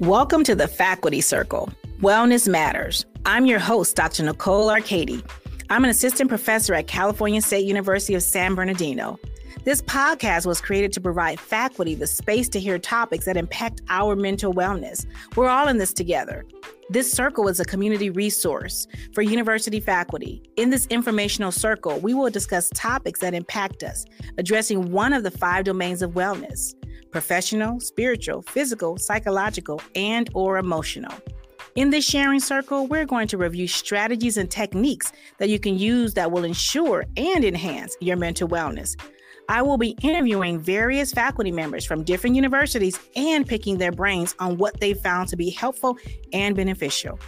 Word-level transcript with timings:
Welcome 0.00 0.44
to 0.44 0.54
the 0.54 0.68
Faculty 0.68 1.20
Circle 1.20 1.70
Wellness 2.00 2.46
Matters. 2.48 3.04
I'm 3.26 3.46
your 3.46 3.58
host, 3.58 3.96
Dr. 3.96 4.22
Nicole 4.22 4.68
Arkadie. 4.68 5.28
I'm 5.70 5.82
an 5.82 5.90
assistant 5.90 6.28
professor 6.28 6.72
at 6.74 6.86
California 6.86 7.42
State 7.42 7.66
University 7.66 8.14
of 8.14 8.22
San 8.22 8.54
Bernardino. 8.54 9.18
This 9.64 9.82
podcast 9.82 10.46
was 10.46 10.60
created 10.60 10.92
to 10.92 11.00
provide 11.00 11.40
faculty 11.40 11.96
the 11.96 12.06
space 12.06 12.48
to 12.50 12.60
hear 12.60 12.78
topics 12.78 13.24
that 13.24 13.36
impact 13.36 13.82
our 13.88 14.14
mental 14.14 14.54
wellness. 14.54 15.04
We're 15.34 15.48
all 15.48 15.66
in 15.66 15.78
this 15.78 15.92
together. 15.92 16.46
This 16.90 17.10
circle 17.10 17.48
is 17.48 17.58
a 17.58 17.64
community 17.64 18.08
resource 18.08 18.86
for 19.12 19.22
university 19.22 19.80
faculty. 19.80 20.40
In 20.54 20.70
this 20.70 20.86
informational 20.86 21.50
circle, 21.50 21.98
we 21.98 22.14
will 22.14 22.30
discuss 22.30 22.70
topics 22.72 23.18
that 23.18 23.34
impact 23.34 23.82
us, 23.82 24.04
addressing 24.38 24.92
one 24.92 25.12
of 25.12 25.24
the 25.24 25.32
five 25.32 25.64
domains 25.64 26.02
of 26.02 26.12
wellness 26.12 26.72
professional, 27.10 27.80
spiritual, 27.80 28.42
physical, 28.42 28.98
psychological, 28.98 29.80
and 29.94 30.30
or 30.34 30.58
emotional. 30.58 31.14
In 31.74 31.90
this 31.90 32.04
sharing 32.04 32.40
circle, 32.40 32.86
we're 32.86 33.04
going 33.04 33.28
to 33.28 33.38
review 33.38 33.68
strategies 33.68 34.36
and 34.36 34.50
techniques 34.50 35.12
that 35.38 35.48
you 35.48 35.60
can 35.60 35.78
use 35.78 36.14
that 36.14 36.32
will 36.32 36.44
ensure 36.44 37.04
and 37.16 37.44
enhance 37.44 37.96
your 38.00 38.16
mental 38.16 38.48
wellness. 38.48 38.96
I 39.50 39.62
will 39.62 39.78
be 39.78 39.96
interviewing 40.02 40.60
various 40.60 41.12
faculty 41.12 41.52
members 41.52 41.84
from 41.84 42.04
different 42.04 42.36
universities 42.36 42.98
and 43.16 43.46
picking 43.46 43.78
their 43.78 43.92
brains 43.92 44.34
on 44.40 44.58
what 44.58 44.78
they 44.80 44.92
found 44.92 45.28
to 45.28 45.36
be 45.36 45.50
helpful 45.50 45.96
and 46.32 46.54
beneficial. 46.54 47.18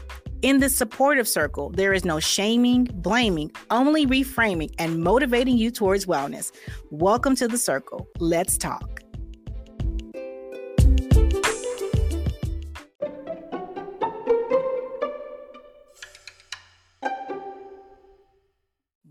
In 0.43 0.59
this 0.59 0.77
supportive 0.77 1.29
circle, 1.29 1.71
there 1.71 1.93
is 1.93 2.05
no 2.05 2.19
shaming, 2.19 2.85
blaming, 2.95 3.53
only 3.71 4.07
reframing 4.07 4.75
and 4.79 5.01
motivating 5.01 5.57
you 5.57 5.71
towards 5.71 6.07
wellness. 6.07 6.51
Welcome 6.91 7.37
to 7.37 7.47
the 7.47 7.59
circle. 7.59 8.09
Let's 8.19 8.59
talk. 8.59 9.00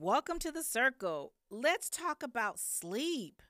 Welcome 0.10 0.40
to 0.40 0.52
the 0.52 0.64
circle. 0.64 1.34
Let's 1.52 1.88
talk 1.88 2.24
about 2.24 2.58
sleep. 2.58 3.44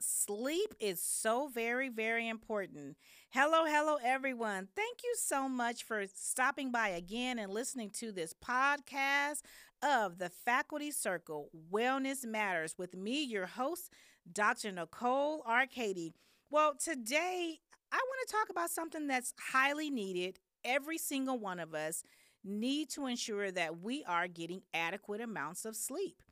Sleep 0.00 0.74
is 0.80 1.02
so 1.02 1.50
very, 1.52 1.90
very 1.90 2.26
important. 2.26 2.96
Hello, 3.28 3.66
hello, 3.66 3.98
everyone. 4.02 4.68
Thank 4.74 5.00
you 5.04 5.14
so 5.18 5.46
much 5.46 5.84
for 5.84 6.04
stopping 6.14 6.72
by 6.72 6.88
again 6.88 7.38
and 7.38 7.52
listening 7.52 7.90
to 7.98 8.12
this 8.12 8.32
podcast 8.32 9.42
of 9.82 10.16
the 10.16 10.30
Faculty 10.30 10.90
Circle 10.90 11.50
Wellness 11.70 12.24
Matters 12.24 12.76
with 12.78 12.96
me, 12.96 13.22
your 13.22 13.44
host, 13.44 13.92
Dr. 14.32 14.72
Nicole 14.72 15.42
Arkadie. 15.42 16.14
Well, 16.48 16.76
today 16.82 17.58
I 17.92 17.96
want 17.96 18.26
to 18.26 18.32
talk 18.34 18.48
about 18.48 18.70
something 18.70 19.06
that's 19.06 19.34
highly 19.52 19.90
needed, 19.90 20.38
every 20.64 20.96
single 20.96 21.38
one 21.38 21.60
of 21.60 21.74
us 21.74 22.04
need 22.44 22.88
to 22.90 23.06
ensure 23.06 23.50
that 23.50 23.80
we 23.80 24.04
are 24.04 24.28
getting 24.28 24.62
adequate 24.72 25.20
amounts 25.20 25.64
of 25.64 25.76
sleep. 25.76 26.22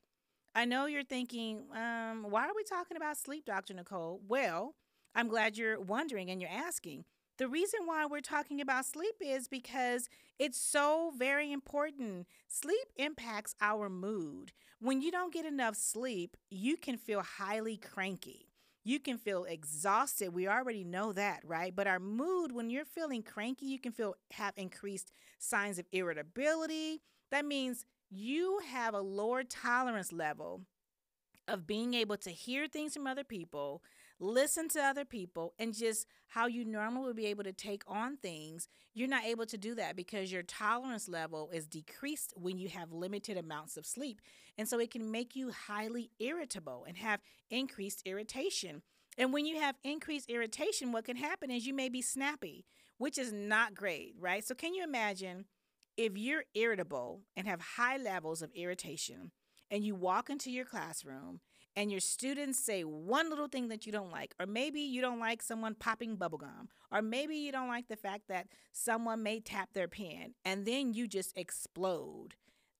I 0.54 0.64
know 0.64 0.86
you're 0.86 1.04
thinking, 1.04 1.64
um, 1.74 2.26
why 2.30 2.44
are 2.44 2.54
we 2.56 2.64
talking 2.64 2.96
about 2.96 3.18
sleep, 3.18 3.44
Dr. 3.44 3.74
Nicole? 3.74 4.20
Well, 4.26 4.74
I'm 5.14 5.28
glad 5.28 5.56
you're 5.56 5.80
wondering 5.80 6.30
and 6.30 6.40
you're 6.40 6.50
asking. 6.50 7.04
The 7.38 7.48
reason 7.48 7.80
why 7.84 8.06
we're 8.06 8.20
talking 8.22 8.62
about 8.62 8.86
sleep 8.86 9.16
is 9.20 9.48
because 9.48 10.08
it's 10.38 10.58
so 10.58 11.12
very 11.18 11.52
important. 11.52 12.26
Sleep 12.48 12.86
impacts 12.96 13.54
our 13.60 13.90
mood. 13.90 14.52
When 14.80 15.02
you 15.02 15.10
don't 15.10 15.34
get 15.34 15.44
enough 15.44 15.76
sleep, 15.76 16.36
you 16.50 16.78
can 16.78 16.96
feel 16.96 17.20
highly 17.20 17.76
cranky 17.76 18.46
you 18.86 19.00
can 19.00 19.18
feel 19.18 19.42
exhausted. 19.42 20.32
We 20.32 20.46
already 20.46 20.84
know 20.84 21.12
that, 21.12 21.40
right? 21.44 21.74
But 21.74 21.88
our 21.88 21.98
mood, 21.98 22.52
when 22.52 22.70
you're 22.70 22.84
feeling 22.84 23.20
cranky, 23.20 23.66
you 23.66 23.80
can 23.80 23.90
feel 23.90 24.14
have 24.30 24.54
increased 24.56 25.10
signs 25.40 25.80
of 25.80 25.86
irritability. 25.90 27.02
That 27.32 27.44
means 27.44 27.84
you 28.10 28.60
have 28.70 28.94
a 28.94 29.00
lower 29.00 29.42
tolerance 29.42 30.12
level 30.12 30.60
of 31.48 31.66
being 31.66 31.94
able 31.94 32.16
to 32.18 32.30
hear 32.30 32.68
things 32.68 32.94
from 32.94 33.08
other 33.08 33.24
people, 33.24 33.82
listen 34.18 34.68
to 34.70 34.80
other 34.80 35.04
people, 35.04 35.54
and 35.58 35.74
just 35.74 36.06
how 36.28 36.46
you 36.46 36.64
normally 36.64 37.06
would 37.06 37.16
be 37.16 37.26
able 37.26 37.44
to 37.44 37.52
take 37.52 37.82
on 37.86 38.16
things. 38.16 38.68
You're 38.94 39.08
not 39.08 39.24
able 39.24 39.46
to 39.46 39.58
do 39.58 39.74
that 39.74 39.96
because 39.96 40.32
your 40.32 40.42
tolerance 40.42 41.08
level 41.08 41.50
is 41.52 41.66
decreased 41.66 42.32
when 42.36 42.58
you 42.58 42.68
have 42.68 42.92
limited 42.92 43.36
amounts 43.36 43.76
of 43.76 43.86
sleep. 43.86 44.20
And 44.58 44.68
so 44.68 44.78
it 44.78 44.90
can 44.90 45.10
make 45.10 45.36
you 45.36 45.50
highly 45.50 46.10
irritable 46.18 46.84
and 46.86 46.96
have 46.96 47.20
increased 47.50 48.02
irritation. 48.04 48.82
And 49.18 49.32
when 49.32 49.46
you 49.46 49.60
have 49.60 49.76
increased 49.82 50.30
irritation, 50.30 50.92
what 50.92 51.04
can 51.04 51.16
happen 51.16 51.50
is 51.50 51.66
you 51.66 51.74
may 51.74 51.88
be 51.88 52.02
snappy, 52.02 52.64
which 52.98 53.18
is 53.18 53.32
not 53.32 53.74
great, 53.74 54.14
right? 54.18 54.44
So, 54.44 54.54
can 54.54 54.74
you 54.74 54.84
imagine 54.84 55.46
if 55.96 56.16
you're 56.16 56.44
irritable 56.54 57.22
and 57.36 57.46
have 57.46 57.60
high 57.60 57.96
levels 57.96 58.42
of 58.42 58.50
irritation, 58.54 59.30
and 59.70 59.84
you 59.84 59.94
walk 59.94 60.30
into 60.30 60.50
your 60.50 60.64
classroom 60.64 61.40
and 61.76 61.90
your 61.90 62.00
students 62.00 62.58
say 62.58 62.82
one 62.84 63.28
little 63.28 63.48
thing 63.48 63.68
that 63.68 63.84
you 63.84 63.92
don't 63.92 64.10
like, 64.10 64.34
or 64.40 64.46
maybe 64.46 64.80
you 64.80 65.02
don't 65.02 65.20
like 65.20 65.42
someone 65.42 65.74
popping 65.74 66.16
bubblegum, 66.16 66.68
or 66.90 67.02
maybe 67.02 67.36
you 67.36 67.52
don't 67.52 67.68
like 67.68 67.88
the 67.88 67.96
fact 67.96 68.28
that 68.28 68.48
someone 68.72 69.22
may 69.22 69.40
tap 69.40 69.68
their 69.74 69.86
pen, 69.86 70.34
and 70.44 70.64
then 70.64 70.94
you 70.94 71.06
just 71.06 71.36
explode. 71.36 72.34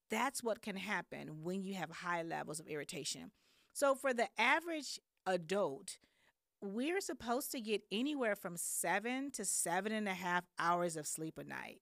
That's 0.09 0.43
what 0.43 0.63
can 0.63 0.77
happen 0.77 1.43
when 1.43 1.63
you 1.63 1.75
have 1.75 1.91
high 1.91 2.23
levels 2.23 2.59
of 2.59 2.67
irritation. 2.67 3.31
So, 3.73 3.93
for 3.93 4.13
the 4.13 4.29
average 4.39 4.99
adult, 5.27 5.97
we're 6.59 7.01
supposed 7.01 7.51
to 7.51 7.61
get 7.61 7.83
anywhere 7.91 8.35
from 8.35 8.57
seven 8.57 9.29
to 9.31 9.45
seven 9.45 9.91
and 9.91 10.07
a 10.07 10.13
half 10.15 10.45
hours 10.57 10.97
of 10.97 11.05
sleep 11.05 11.37
a 11.37 11.43
night. 11.43 11.81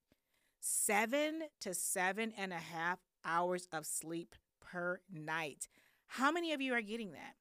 Seven 0.60 1.44
to 1.60 1.72
seven 1.72 2.32
and 2.36 2.52
a 2.52 2.56
half 2.56 2.98
hours 3.24 3.68
of 3.72 3.86
sleep 3.86 4.34
per 4.76 5.00
night. 5.10 5.68
How 6.06 6.30
many 6.30 6.52
of 6.52 6.60
you 6.60 6.74
are 6.74 6.82
getting 6.82 7.12
that? 7.12 7.34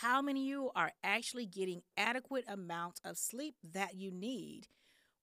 How 0.00 0.22
many 0.22 0.40
of 0.40 0.48
you 0.48 0.70
are 0.74 0.92
actually 1.04 1.44
getting 1.44 1.82
adequate 1.98 2.44
amounts 2.48 2.98
of 3.04 3.18
sleep 3.18 3.56
that 3.74 3.94
you 3.96 4.10
need? 4.10 4.68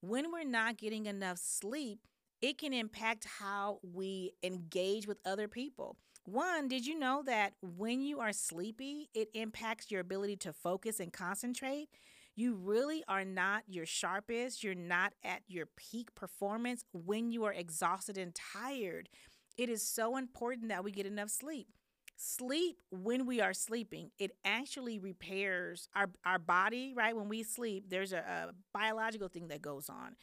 When 0.02 0.32
we're 0.32 0.44
not 0.44 0.78
getting 0.78 1.08
enough 1.08 1.40
sleep, 1.40 2.02
it 2.40 2.60
can 2.60 2.72
impact 2.72 3.26
how 3.40 3.80
we 3.82 4.34
engage 4.44 5.08
with 5.08 5.18
other 5.26 5.48
people. 5.48 5.98
One, 6.26 6.68
did 6.68 6.86
you 6.86 7.00
know 7.00 7.24
that 7.26 7.54
when 7.64 8.02
you 8.02 8.20
are 8.20 8.34
sleepy, 8.34 9.10
it 9.16 9.30
impacts 9.34 9.90
your 9.90 10.02
ability 10.02 10.36
to 10.38 10.54
focus 10.54 11.00
and 11.00 11.12
concentrate? 11.12 11.90
You 12.36 12.54
really 12.54 13.04
are 13.08 13.26
not 13.26 13.64
your 13.66 13.88
sharpest. 13.88 14.64
You're 14.64 14.76
not 14.76 15.14
at 15.24 15.42
your 15.48 15.66
peak 15.66 16.14
performance 16.14 16.84
when 16.94 17.32
you 17.32 17.46
are 17.46 17.54
exhausted 17.54 18.16
and 18.16 18.36
tired. 18.36 19.10
It 19.58 19.70
is 19.70 19.82
so 19.82 20.18
important 20.18 20.70
that 20.70 20.84
we 20.84 20.92
get 20.92 21.06
enough 21.06 21.30
sleep. 21.30 21.68
Sleep, 22.16 22.78
when 22.90 23.26
we 23.28 23.42
are 23.42 23.54
sleeping, 23.54 24.10
it 24.18 24.32
actually 24.44 24.98
repairs 24.98 25.88
our, 25.96 26.10
our 26.26 26.40
body, 26.40 26.94
right? 26.96 27.16
When 27.16 27.30
we 27.30 27.44
sleep, 27.44 27.86
there's 27.90 28.12
a, 28.12 28.18
a 28.50 28.54
biological 28.74 29.28
thing 29.28 29.50
that 29.50 29.62
goes 29.62 29.90
on 29.90 30.16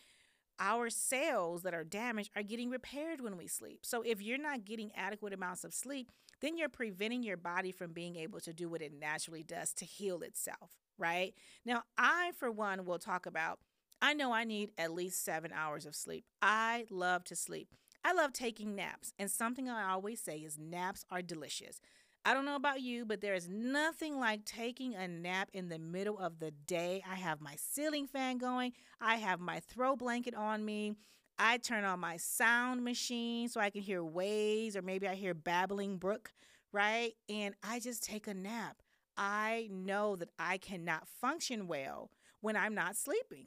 our 0.61 0.89
cells 0.89 1.63
that 1.63 1.75
are 1.75 1.85
damaged 1.85 2.31
are 2.37 2.43
getting 2.43 2.71
repaired 2.71 3.21
when 3.21 3.37
we 3.37 3.47
sleep. 3.47 3.81
So 3.83 4.03
if 4.03 4.23
you're 4.23 4.39
not 4.39 4.65
getting 4.65 4.93
adequate 4.95 5.33
amounts 5.33 5.65
of 5.65 5.75
sleep, 5.75 6.13
then 6.41 6.57
you're 6.57 6.69
preventing 6.69 7.23
your 7.23 7.37
body 7.37 7.73
from 7.73 7.93
being 7.93 8.17
able 8.17 8.41
to 8.41 8.53
do 8.53 8.69
what 8.69 8.83
it 8.83 8.93
naturally 8.99 9.43
does 9.43 9.73
to 9.75 9.85
heal 9.85 10.21
itself, 10.23 10.71
right? 10.99 11.35
Now, 11.65 11.83
I, 11.99 12.33
for 12.39 12.51
one, 12.51 12.85
will 12.85 12.99
talk 12.99 13.27
about 13.27 13.59
I 14.03 14.13
know 14.13 14.33
I 14.33 14.45
need 14.45 14.73
at 14.77 14.93
least 14.93 15.25
seven 15.25 15.51
hours 15.53 15.87
of 15.87 15.95
sleep. 15.95 16.27
I 16.43 16.85
love 16.91 17.25
to 17.25 17.37
sleep. 17.37 17.69
I 18.05 18.13
love 18.13 18.33
taking 18.33 18.75
naps. 18.75 19.13
And 19.19 19.31
something 19.31 19.69
I 19.69 19.91
always 19.91 20.21
say 20.21 20.39
is 20.39 20.59
naps 20.59 21.05
are 21.11 21.23
delicious. 21.23 21.81
I 22.27 22.33
don't 22.33 22.45
know 22.45 22.57
about 22.57 22.81
you, 22.81 23.05
but 23.05 23.21
there 23.21 23.35
is 23.35 23.49
nothing 23.49 24.19
like 24.19 24.45
taking 24.45 24.95
a 24.95 25.07
nap 25.07 25.51
in 25.53 25.69
the 25.69 25.79
middle 25.79 26.19
of 26.19 26.39
the 26.39 26.51
day. 26.51 27.03
I 27.11 27.17
have 27.17 27.41
my 27.41 27.55
ceiling 27.57 28.07
fan 28.07 28.39
going, 28.39 28.73
I 29.01 29.17
have 29.17 29.41
my 29.41 29.61
throw 29.61 29.95
blanket 29.97 30.35
on 30.35 30.65
me. 30.65 30.95
I 31.39 31.59
turn 31.59 31.85
on 31.85 32.01
my 32.01 32.17
sound 32.17 32.85
machine 32.85 33.49
so 33.49 33.61
I 33.61 33.71
can 33.71 33.83
hear 33.83 34.05
waves 34.05 34.77
or 34.77 34.83
maybe 34.83 35.09
I 35.09 35.15
hear 35.15 35.35
babbling 35.35 35.99
brook, 35.99 36.33
right? 36.73 37.13
And 37.29 37.55
I 37.63 37.81
just 37.81 38.05
take 38.05 38.27
a 38.27 38.35
nap. 38.35 38.77
I 39.17 39.69
know 39.71 40.17
that 40.17 40.31
I 40.39 40.59
cannot 40.59 41.09
function 41.09 41.67
well 41.67 42.11
when 42.41 42.57
I'm 42.57 42.75
not 42.75 42.97
sleeping. 42.97 43.47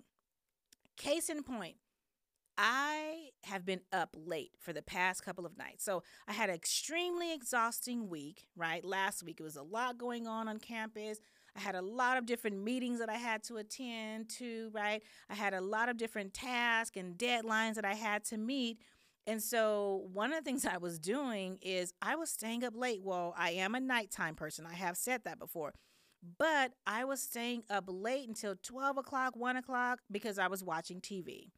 Case 0.97 1.29
in 1.29 1.43
point, 1.43 1.77
I 2.57 3.29
have 3.43 3.65
been 3.65 3.81
up 3.93 4.15
late 4.15 4.51
for 4.59 4.73
the 4.73 4.81
past 4.81 5.23
couple 5.23 5.45
of 5.45 5.57
nights. 5.57 5.83
So 5.83 6.03
I 6.27 6.33
had 6.33 6.49
an 6.49 6.55
extremely 6.55 7.33
exhausting 7.33 8.09
week, 8.09 8.47
right? 8.55 8.83
Last 8.83 9.23
week, 9.23 9.39
it 9.39 9.43
was 9.43 9.55
a 9.55 9.61
lot 9.61 9.97
going 9.97 10.27
on 10.27 10.47
on 10.47 10.57
campus. 10.57 11.19
I 11.55 11.59
had 11.59 11.75
a 11.75 11.81
lot 11.81 12.17
of 12.17 12.25
different 12.25 12.63
meetings 12.63 12.99
that 12.99 13.09
I 13.09 13.15
had 13.15 13.43
to 13.43 13.57
attend 13.57 14.29
to, 14.37 14.69
right? 14.73 15.03
I 15.29 15.35
had 15.35 15.53
a 15.53 15.61
lot 15.61 15.89
of 15.89 15.97
different 15.97 16.33
tasks 16.33 16.97
and 16.97 17.17
deadlines 17.17 17.75
that 17.75 17.85
I 17.85 17.93
had 17.93 18.23
to 18.25 18.37
meet. 18.37 18.79
And 19.27 19.43
so, 19.43 20.07
one 20.13 20.31
of 20.31 20.43
the 20.43 20.43
things 20.43 20.65
I 20.71 20.77
was 20.77 20.99
doing 20.99 21.59
is 21.61 21.93
I 22.01 22.15
was 22.15 22.29
staying 22.29 22.63
up 22.63 22.75
late. 22.75 23.01
Well, 23.03 23.33
I 23.37 23.51
am 23.51 23.75
a 23.75 23.79
nighttime 23.79 24.35
person. 24.35 24.65
I 24.65 24.73
have 24.75 24.97
said 24.97 25.23
that 25.25 25.39
before. 25.39 25.73
But 26.39 26.73
I 26.87 27.05
was 27.05 27.21
staying 27.21 27.63
up 27.69 27.85
late 27.87 28.27
until 28.27 28.55
12 28.61 28.97
o'clock, 28.97 29.35
1 29.35 29.55
o'clock 29.55 29.99
because 30.11 30.39
I 30.39 30.47
was 30.47 30.63
watching 30.63 30.99
TV. 30.99 31.51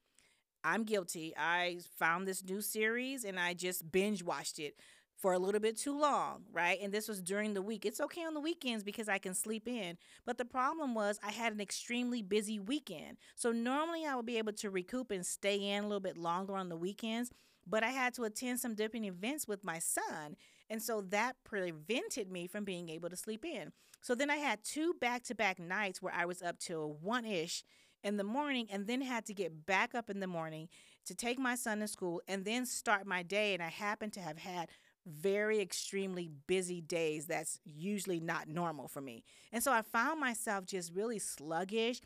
I'm 0.63 0.83
guilty. 0.83 1.33
I 1.37 1.79
found 1.97 2.27
this 2.27 2.43
new 2.43 2.61
series 2.61 3.23
and 3.23 3.39
I 3.39 3.53
just 3.53 3.91
binge 3.91 4.23
watched 4.23 4.59
it 4.59 4.75
for 5.19 5.33
a 5.33 5.39
little 5.39 5.59
bit 5.59 5.77
too 5.77 5.99
long, 5.99 6.43
right? 6.51 6.79
And 6.81 6.93
this 6.93 7.07
was 7.09 7.21
during 7.21 7.53
the 7.53 7.61
week. 7.61 7.85
It's 7.85 7.99
okay 7.99 8.23
on 8.23 8.33
the 8.33 8.39
weekends 8.39 8.83
because 8.83 9.09
I 9.09 9.17
can 9.17 9.33
sleep 9.33 9.67
in. 9.67 9.97
But 10.25 10.37
the 10.37 10.45
problem 10.45 10.95
was 10.95 11.19
I 11.21 11.31
had 11.31 11.51
an 11.51 11.59
extremely 11.59 12.21
busy 12.21 12.57
weekend. 12.57 13.17
So 13.35 13.51
normally 13.51 14.05
I 14.05 14.15
would 14.15 14.25
be 14.25 14.37
able 14.37 14.53
to 14.53 14.69
recoup 14.69 15.11
and 15.11 15.25
stay 15.25 15.57
in 15.57 15.83
a 15.83 15.87
little 15.87 15.99
bit 15.99 16.17
longer 16.17 16.55
on 16.55 16.69
the 16.69 16.77
weekends, 16.77 17.31
but 17.67 17.83
I 17.83 17.89
had 17.89 18.13
to 18.13 18.23
attend 18.23 18.61
some 18.61 18.75
different 18.75 19.05
events 19.05 19.45
with 19.45 19.65
my 19.65 19.79
son. 19.79 20.37
And 20.69 20.81
so 20.81 21.01
that 21.09 21.35
prevented 21.43 22.31
me 22.31 22.47
from 22.47 22.63
being 22.63 22.89
able 22.89 23.09
to 23.09 23.17
sleep 23.17 23.43
in. 23.43 23.73
So 24.01 24.15
then 24.15 24.29
I 24.29 24.37
had 24.37 24.63
two 24.63 24.93
back 25.01 25.23
to 25.23 25.35
back 25.35 25.59
nights 25.59 26.01
where 26.01 26.13
I 26.13 26.25
was 26.25 26.41
up 26.41 26.59
till 26.59 26.93
one 27.01 27.25
ish 27.25 27.63
in 28.03 28.17
the 28.17 28.23
morning 28.23 28.67
and 28.71 28.87
then 28.87 29.01
had 29.01 29.25
to 29.25 29.33
get 29.33 29.65
back 29.65 29.95
up 29.95 30.09
in 30.09 30.19
the 30.19 30.27
morning 30.27 30.69
to 31.05 31.15
take 31.15 31.39
my 31.39 31.55
son 31.55 31.79
to 31.79 31.87
school 31.87 32.21
and 32.27 32.45
then 32.45 32.65
start 32.65 33.05
my 33.05 33.23
day. 33.23 33.53
And 33.53 33.63
I 33.63 33.69
happened 33.69 34.13
to 34.13 34.21
have 34.21 34.37
had 34.37 34.69
very 35.05 35.59
extremely 35.59 36.29
busy 36.47 36.81
days 36.81 37.25
that's 37.25 37.59
usually 37.65 38.19
not 38.19 38.47
normal 38.47 38.87
for 38.87 39.01
me. 39.01 39.23
And 39.51 39.63
so 39.63 39.71
I 39.71 39.81
found 39.81 40.19
myself 40.19 40.65
just 40.65 40.93
really 40.93 41.19
sluggish. 41.19 42.01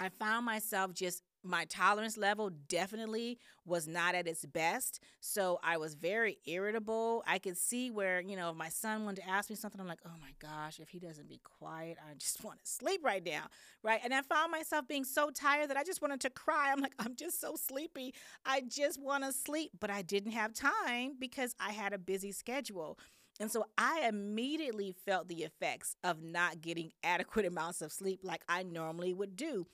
I 0.00 0.08
found 0.08 0.46
myself 0.46 0.92
just 0.94 1.22
my 1.48 1.64
tolerance 1.64 2.16
level 2.16 2.50
definitely 2.68 3.38
was 3.64 3.88
not 3.88 4.14
at 4.14 4.28
its 4.28 4.44
best. 4.44 5.00
So 5.20 5.58
I 5.62 5.78
was 5.78 5.94
very 5.94 6.38
irritable. 6.46 7.24
I 7.26 7.38
could 7.38 7.56
see 7.56 7.90
where, 7.90 8.20
you 8.20 8.36
know, 8.36 8.50
if 8.50 8.56
my 8.56 8.68
son 8.68 9.04
wanted 9.04 9.22
to 9.22 9.28
ask 9.28 9.50
me 9.50 9.56
something, 9.56 9.80
I'm 9.80 9.88
like, 9.88 10.00
oh 10.06 10.16
my 10.20 10.32
gosh, 10.40 10.78
if 10.78 10.88
he 10.88 10.98
doesn't 10.98 11.28
be 11.28 11.40
quiet, 11.42 11.96
I 11.98 12.14
just 12.14 12.44
want 12.44 12.60
to 12.60 12.70
sleep 12.70 13.00
right 13.02 13.24
now. 13.24 13.46
Right. 13.82 14.00
And 14.04 14.14
I 14.14 14.22
found 14.22 14.52
myself 14.52 14.86
being 14.86 15.04
so 15.04 15.30
tired 15.30 15.70
that 15.70 15.76
I 15.76 15.84
just 15.84 16.02
wanted 16.02 16.20
to 16.20 16.30
cry. 16.30 16.70
I'm 16.70 16.80
like, 16.80 16.94
I'm 16.98 17.16
just 17.16 17.40
so 17.40 17.56
sleepy. 17.56 18.14
I 18.44 18.62
just 18.68 19.00
want 19.00 19.24
to 19.24 19.32
sleep. 19.32 19.72
But 19.80 19.90
I 19.90 20.02
didn't 20.02 20.32
have 20.32 20.52
time 20.52 21.16
because 21.18 21.54
I 21.58 21.72
had 21.72 21.92
a 21.92 21.98
busy 21.98 22.32
schedule. 22.32 22.98
And 23.40 23.50
so 23.50 23.66
I 23.76 24.06
immediately 24.08 24.94
felt 25.04 25.28
the 25.28 25.44
effects 25.44 25.94
of 26.02 26.22
not 26.22 26.60
getting 26.60 26.90
adequate 27.02 27.46
amounts 27.46 27.82
of 27.82 27.92
sleep 27.92 28.20
like 28.22 28.42
I 28.48 28.62
normally 28.62 29.14
would 29.14 29.36
do. 29.36 29.66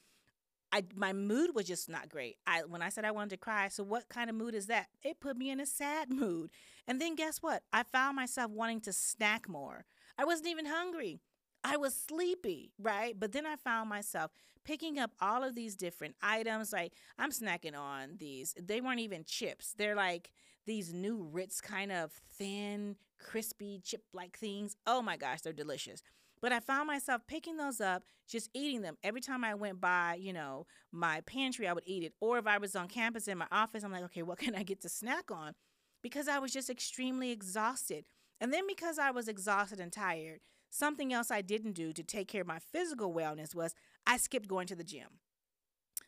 I 0.74 0.82
my 0.96 1.12
mood 1.12 1.54
was 1.54 1.66
just 1.66 1.88
not 1.88 2.08
great. 2.08 2.36
I 2.48 2.62
when 2.64 2.82
I 2.82 2.88
said 2.88 3.04
I 3.04 3.12
wanted 3.12 3.30
to 3.30 3.36
cry, 3.36 3.68
so 3.68 3.84
what 3.84 4.08
kind 4.08 4.28
of 4.28 4.34
mood 4.34 4.56
is 4.56 4.66
that? 4.66 4.88
It 5.04 5.20
put 5.20 5.36
me 5.36 5.48
in 5.50 5.60
a 5.60 5.66
sad 5.66 6.10
mood. 6.12 6.50
And 6.88 7.00
then 7.00 7.14
guess 7.14 7.38
what? 7.38 7.62
I 7.72 7.84
found 7.84 8.16
myself 8.16 8.50
wanting 8.50 8.80
to 8.82 8.92
snack 8.92 9.48
more. 9.48 9.84
I 10.18 10.24
wasn't 10.24 10.48
even 10.48 10.66
hungry. 10.66 11.20
I 11.62 11.76
was 11.76 11.94
sleepy, 11.94 12.72
right? 12.76 13.18
But 13.18 13.30
then 13.30 13.46
I 13.46 13.54
found 13.54 13.88
myself 13.88 14.32
picking 14.64 14.98
up 14.98 15.12
all 15.20 15.44
of 15.44 15.54
these 15.54 15.76
different 15.76 16.16
items. 16.20 16.72
Like 16.72 16.92
I'm 17.20 17.30
snacking 17.30 17.78
on 17.78 18.16
these. 18.18 18.52
They 18.60 18.80
weren't 18.80 18.98
even 18.98 19.22
chips. 19.24 19.74
They're 19.78 19.94
like 19.94 20.32
these 20.66 20.92
new 20.92 21.22
Ritz 21.30 21.60
kind 21.60 21.92
of 21.92 22.10
thin, 22.36 22.96
crispy 23.20 23.80
chip 23.84 24.02
like 24.12 24.36
things. 24.36 24.74
Oh 24.88 25.02
my 25.02 25.16
gosh, 25.16 25.42
they're 25.42 25.52
delicious. 25.52 26.02
But 26.44 26.52
I 26.52 26.60
found 26.60 26.88
myself 26.88 27.22
picking 27.26 27.56
those 27.56 27.80
up, 27.80 28.02
just 28.28 28.50
eating 28.52 28.82
them. 28.82 28.98
Every 29.02 29.22
time 29.22 29.44
I 29.44 29.54
went 29.54 29.80
by, 29.80 30.18
you 30.20 30.34
know, 30.34 30.66
my 30.92 31.22
pantry, 31.22 31.66
I 31.66 31.72
would 31.72 31.84
eat 31.86 32.02
it. 32.02 32.12
Or 32.20 32.36
if 32.36 32.46
I 32.46 32.58
was 32.58 32.76
on 32.76 32.86
campus 32.86 33.28
in 33.28 33.38
my 33.38 33.46
office, 33.50 33.82
I'm 33.82 33.90
like, 33.90 34.02
okay, 34.02 34.22
what 34.22 34.36
can 34.36 34.54
I 34.54 34.62
get 34.62 34.82
to 34.82 34.90
snack 34.90 35.30
on? 35.30 35.54
Because 36.02 36.28
I 36.28 36.38
was 36.40 36.52
just 36.52 36.68
extremely 36.68 37.30
exhausted. 37.30 38.04
And 38.42 38.52
then 38.52 38.66
because 38.68 38.98
I 38.98 39.10
was 39.10 39.26
exhausted 39.26 39.80
and 39.80 39.90
tired, 39.90 40.40
something 40.68 41.14
else 41.14 41.30
I 41.30 41.40
didn't 41.40 41.72
do 41.72 41.94
to 41.94 42.02
take 42.02 42.28
care 42.28 42.42
of 42.42 42.46
my 42.46 42.58
physical 42.58 43.14
wellness 43.14 43.54
was 43.54 43.74
I 44.06 44.18
skipped 44.18 44.46
going 44.46 44.66
to 44.66 44.76
the 44.76 44.84
gym. 44.84 45.20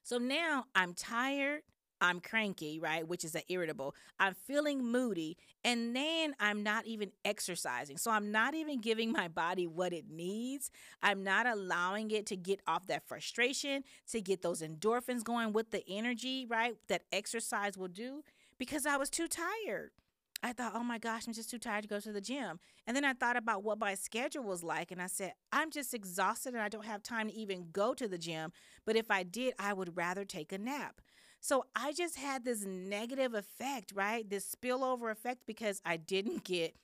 So 0.03 0.19
now 0.19 0.67
I'm 0.75 0.93
tired, 0.93 1.63
I'm 2.01 2.21
cranky, 2.21 2.79
right? 2.79 3.07
Which 3.07 3.25
is 3.25 3.35
an 3.35 3.43
irritable. 3.49 3.95
I'm 4.19 4.35
feeling 4.35 4.85
moody, 4.85 5.37
and 5.65 5.97
then 5.97 6.35
I'm 6.39 6.63
not 6.63 6.87
even 6.87 7.13
exercising. 7.25 7.97
So 7.97 8.11
I'm 8.11 8.31
not 8.31 8.55
even 8.55 8.81
giving 8.81 9.13
my 9.13 9.29
body 9.29 9.67
what 9.67 9.93
it 9.93 10.11
needs. 10.11 10.71
I'm 11.03 11.25
not 11.25 11.47
allowing 11.47 12.11
it 12.11 12.27
to 12.27 12.37
get 12.37 12.61
off 12.67 12.87
that 12.87 13.07
frustration, 13.07 13.85
to 14.11 14.21
get 14.21 14.43
those 14.43 14.63
endorphins 14.63 15.25
going 15.25 15.53
with 15.53 15.71
the 15.71 15.83
energy, 15.89 16.47
right? 16.49 16.77
That 16.89 17.03
exercise 17.13 17.79
will 17.79 17.89
do 17.89 18.23
because 18.59 18.87
I 18.87 18.97
was 18.97 19.11
too 19.11 19.29
tired. 19.29 19.91
I 20.43 20.53
thought, 20.53 20.73
oh 20.75 20.85
my 20.85 20.99
gosh, 20.99 21.27
I'm 21.27 21.33
just 21.33 21.51
too 21.51 21.59
tired 21.59 21.83
to 21.83 21.89
go 21.89 21.99
to 21.99 22.13
the 22.13 22.21
gym. 22.21 22.61
And 22.87 22.95
then 22.95 23.05
I 23.05 23.15
thought 23.15 23.37
about 23.37 23.65
what 23.65 23.79
my 23.79 23.95
schedule 23.95 24.45
was 24.45 24.63
like, 24.63 24.91
and 24.91 25.01
I 25.01 25.07
said, 25.07 25.33
I'm 25.51 25.71
just 25.71 25.95
exhausted 25.95 26.53
and 26.55 26.63
I 26.63 26.69
don't 26.69 26.85
have 26.85 27.03
time 27.03 27.29
to 27.29 27.35
even 27.35 27.69
go 27.73 27.95
to 27.95 28.07
the 28.07 28.19
gym. 28.19 28.53
But 28.85 28.97
if 28.97 29.11
I 29.11 29.23
did, 29.23 29.55
I 29.59 29.73
would 29.73 29.97
rather 29.97 30.25
take 30.25 30.53
a 30.53 30.59
nap. 30.59 31.01
So 31.41 31.65
I 31.75 31.93
just 31.93 32.17
had 32.17 32.45
this 32.45 32.65
negative 32.65 33.35
effect, 33.35 33.93
right? 33.95 34.29
This 34.29 34.55
spillover 34.55 35.11
effect 35.11 35.43
because 35.47 35.81
I 35.85 35.97
didn't 35.97 36.45
get 36.45 36.75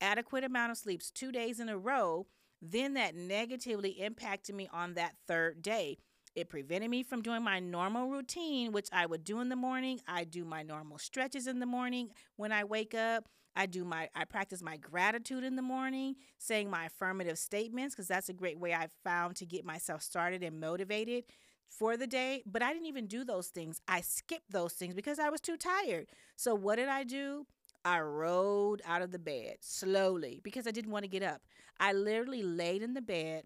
adequate 0.00 0.44
amount 0.44 0.72
of 0.72 0.78
sleeps 0.78 1.10
2 1.10 1.32
days 1.32 1.60
in 1.60 1.68
a 1.68 1.78
row. 1.78 2.26
Then 2.62 2.94
that 2.94 3.14
negatively 3.14 3.90
impacted 4.02 4.54
me 4.54 4.68
on 4.72 4.94
that 4.94 5.16
third 5.26 5.62
day. 5.62 5.98
It 6.34 6.48
prevented 6.48 6.90
me 6.90 7.02
from 7.02 7.22
doing 7.22 7.42
my 7.42 7.58
normal 7.58 8.08
routine, 8.08 8.72
which 8.72 8.88
I 8.92 9.06
would 9.06 9.24
do 9.24 9.40
in 9.40 9.48
the 9.48 9.56
morning. 9.56 10.00
I 10.06 10.24
do 10.24 10.44
my 10.44 10.62
normal 10.62 10.98
stretches 10.98 11.46
in 11.46 11.58
the 11.58 11.66
morning 11.66 12.10
when 12.36 12.52
I 12.52 12.64
wake 12.64 12.94
up. 12.94 13.28
I 13.56 13.66
do 13.66 13.84
my 13.84 14.08
I 14.14 14.24
practice 14.24 14.62
my 14.62 14.76
gratitude 14.76 15.42
in 15.42 15.56
the 15.56 15.62
morning, 15.62 16.16
saying 16.38 16.70
my 16.70 16.84
affirmative 16.86 17.38
statements 17.38 17.94
because 17.94 18.06
that's 18.06 18.28
a 18.28 18.32
great 18.32 18.58
way 18.58 18.72
I've 18.72 18.92
found 19.02 19.36
to 19.36 19.46
get 19.46 19.64
myself 19.64 20.02
started 20.02 20.42
and 20.44 20.60
motivated 20.60 21.24
for 21.70 21.96
the 21.96 22.06
day, 22.06 22.42
but 22.44 22.62
I 22.62 22.72
didn't 22.72 22.88
even 22.88 23.06
do 23.06 23.24
those 23.24 23.48
things. 23.48 23.80
I 23.88 24.00
skipped 24.00 24.50
those 24.50 24.74
things 24.74 24.94
because 24.94 25.18
I 25.18 25.30
was 25.30 25.40
too 25.40 25.56
tired. 25.56 26.08
So 26.36 26.54
what 26.54 26.76
did 26.76 26.88
I 26.88 27.04
do? 27.04 27.46
I 27.84 28.00
rolled 28.00 28.82
out 28.84 29.02
of 29.02 29.12
the 29.12 29.18
bed 29.18 29.56
slowly 29.60 30.40
because 30.42 30.66
I 30.66 30.70
didn't 30.70 30.90
want 30.90 31.04
to 31.04 31.08
get 31.10 31.22
up. 31.22 31.42
I 31.78 31.92
literally 31.92 32.42
laid 32.42 32.82
in 32.82 32.92
the 32.92 33.00
bed 33.00 33.44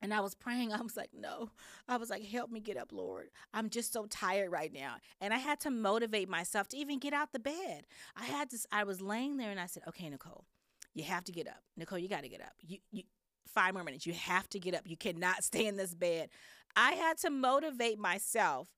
and 0.00 0.14
I 0.14 0.20
was 0.20 0.34
praying. 0.34 0.72
I 0.72 0.80
was 0.80 0.96
like, 0.96 1.10
no. 1.12 1.50
I 1.88 1.96
was 1.96 2.10
like, 2.10 2.24
help 2.24 2.50
me 2.50 2.60
get 2.60 2.76
up, 2.76 2.92
Lord. 2.92 3.28
I'm 3.52 3.68
just 3.70 3.92
so 3.92 4.06
tired 4.06 4.50
right 4.50 4.72
now. 4.72 4.96
And 5.20 5.34
I 5.34 5.38
had 5.38 5.60
to 5.60 5.70
motivate 5.70 6.28
myself 6.28 6.68
to 6.68 6.76
even 6.76 6.98
get 6.98 7.12
out 7.12 7.32
the 7.32 7.38
bed. 7.38 7.86
I 8.16 8.24
had 8.24 8.50
to, 8.50 8.58
I 8.70 8.84
was 8.84 9.02
laying 9.02 9.36
there 9.36 9.50
and 9.50 9.60
I 9.60 9.66
said, 9.66 9.82
okay, 9.88 10.08
Nicole, 10.08 10.46
you 10.94 11.04
have 11.04 11.24
to 11.24 11.32
get 11.32 11.46
up. 11.46 11.62
Nicole, 11.76 11.98
you 11.98 12.08
got 12.08 12.22
to 12.22 12.28
get 12.28 12.40
up. 12.40 12.52
You, 12.60 12.78
you, 12.90 13.02
five 13.46 13.74
more 13.74 13.84
minutes. 13.84 14.06
You 14.06 14.12
have 14.14 14.48
to 14.50 14.58
get 14.58 14.74
up. 14.74 14.82
You 14.84 14.96
cannot 14.96 15.44
stay 15.44 15.66
in 15.66 15.76
this 15.76 15.94
bed. 15.94 16.30
I 16.76 16.92
had 16.92 17.18
to 17.18 17.30
motivate 17.30 17.98
myself 17.98 18.68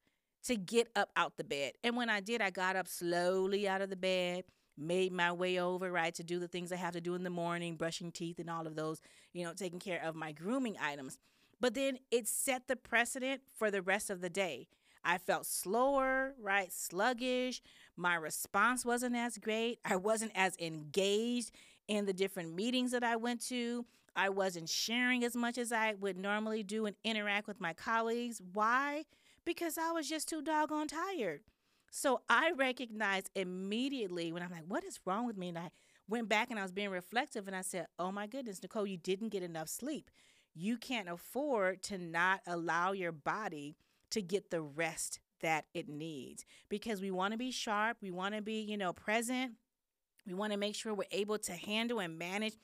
to 0.44 0.56
get 0.56 0.88
up 0.94 1.10
out 1.16 1.36
the 1.36 1.44
bed. 1.44 1.72
And 1.82 1.96
when 1.96 2.10
I 2.10 2.20
did, 2.20 2.40
I 2.42 2.50
got 2.50 2.76
up 2.76 2.88
slowly 2.88 3.66
out 3.68 3.80
of 3.80 3.88
the 3.88 3.96
bed, 3.96 4.44
made 4.76 5.12
my 5.12 5.32
way 5.32 5.58
over, 5.58 5.90
right, 5.90 6.14
to 6.14 6.24
do 6.24 6.38
the 6.38 6.48
things 6.48 6.72
I 6.72 6.76
have 6.76 6.92
to 6.92 7.00
do 7.00 7.14
in 7.14 7.22
the 7.22 7.30
morning, 7.30 7.76
brushing 7.76 8.12
teeth 8.12 8.38
and 8.38 8.50
all 8.50 8.66
of 8.66 8.76
those, 8.76 9.00
you 9.32 9.44
know, 9.44 9.52
taking 9.54 9.78
care 9.78 10.02
of 10.02 10.14
my 10.14 10.32
grooming 10.32 10.76
items. 10.80 11.18
But 11.60 11.74
then 11.74 11.98
it 12.10 12.28
set 12.28 12.68
the 12.68 12.76
precedent 12.76 13.42
for 13.56 13.70
the 13.70 13.80
rest 13.80 14.10
of 14.10 14.20
the 14.20 14.28
day. 14.28 14.66
I 15.04 15.18
felt 15.18 15.46
slower, 15.46 16.34
right, 16.40 16.72
sluggish. 16.72 17.62
My 17.96 18.14
response 18.14 18.84
wasn't 18.84 19.16
as 19.16 19.38
great. 19.38 19.78
I 19.84 19.96
wasn't 19.96 20.32
as 20.34 20.56
engaged 20.58 21.52
in 21.88 22.06
the 22.06 22.12
different 22.12 22.54
meetings 22.54 22.92
that 22.92 23.04
I 23.04 23.16
went 23.16 23.46
to. 23.48 23.84
I 24.16 24.28
wasn't 24.28 24.68
sharing 24.68 25.24
as 25.24 25.36
much 25.36 25.58
as 25.58 25.72
I 25.72 25.94
would 25.94 26.16
normally 26.16 26.62
do 26.62 26.86
and 26.86 26.96
interact 27.04 27.46
with 27.46 27.60
my 27.60 27.72
colleagues. 27.72 28.40
Why? 28.52 29.04
Because 29.44 29.76
I 29.78 29.90
was 29.90 30.08
just 30.08 30.28
too 30.28 30.42
doggone 30.42 30.88
tired. 30.88 31.40
So 31.90 32.22
I 32.28 32.52
recognized 32.56 33.30
immediately 33.34 34.32
when 34.32 34.42
I'm 34.42 34.50
like, 34.50 34.64
what 34.66 34.84
is 34.84 34.98
wrong 35.04 35.26
with 35.26 35.36
me? 35.36 35.50
And 35.50 35.58
I 35.58 35.70
went 36.08 36.28
back 36.28 36.50
and 36.50 36.58
I 36.58 36.62
was 36.62 36.72
being 36.72 36.90
reflective 36.90 37.46
and 37.46 37.56
I 37.56 37.62
said, 37.62 37.86
oh 37.98 38.10
my 38.10 38.26
goodness, 38.26 38.62
Nicole, 38.62 38.86
you 38.86 38.96
didn't 38.96 39.28
get 39.28 39.42
enough 39.42 39.68
sleep. 39.68 40.10
You 40.54 40.76
can't 40.76 41.08
afford 41.08 41.82
to 41.84 41.98
not 41.98 42.40
allow 42.46 42.92
your 42.92 43.12
body 43.12 43.76
to 44.10 44.22
get 44.22 44.50
the 44.50 44.60
rest 44.60 45.20
that 45.40 45.66
it 45.74 45.88
needs 45.88 46.44
because 46.68 47.00
we 47.00 47.10
want 47.10 47.32
to 47.32 47.38
be 47.38 47.50
sharp. 47.50 47.98
We 48.00 48.10
want 48.10 48.34
to 48.34 48.42
be, 48.42 48.60
you 48.60 48.76
know, 48.76 48.92
present. 48.92 49.52
We 50.26 50.34
want 50.34 50.52
to 50.52 50.58
make 50.58 50.74
sure 50.74 50.94
we're 50.94 51.04
able 51.10 51.38
to 51.38 51.52
handle 51.52 52.00
and 52.00 52.18
manage 52.18 52.54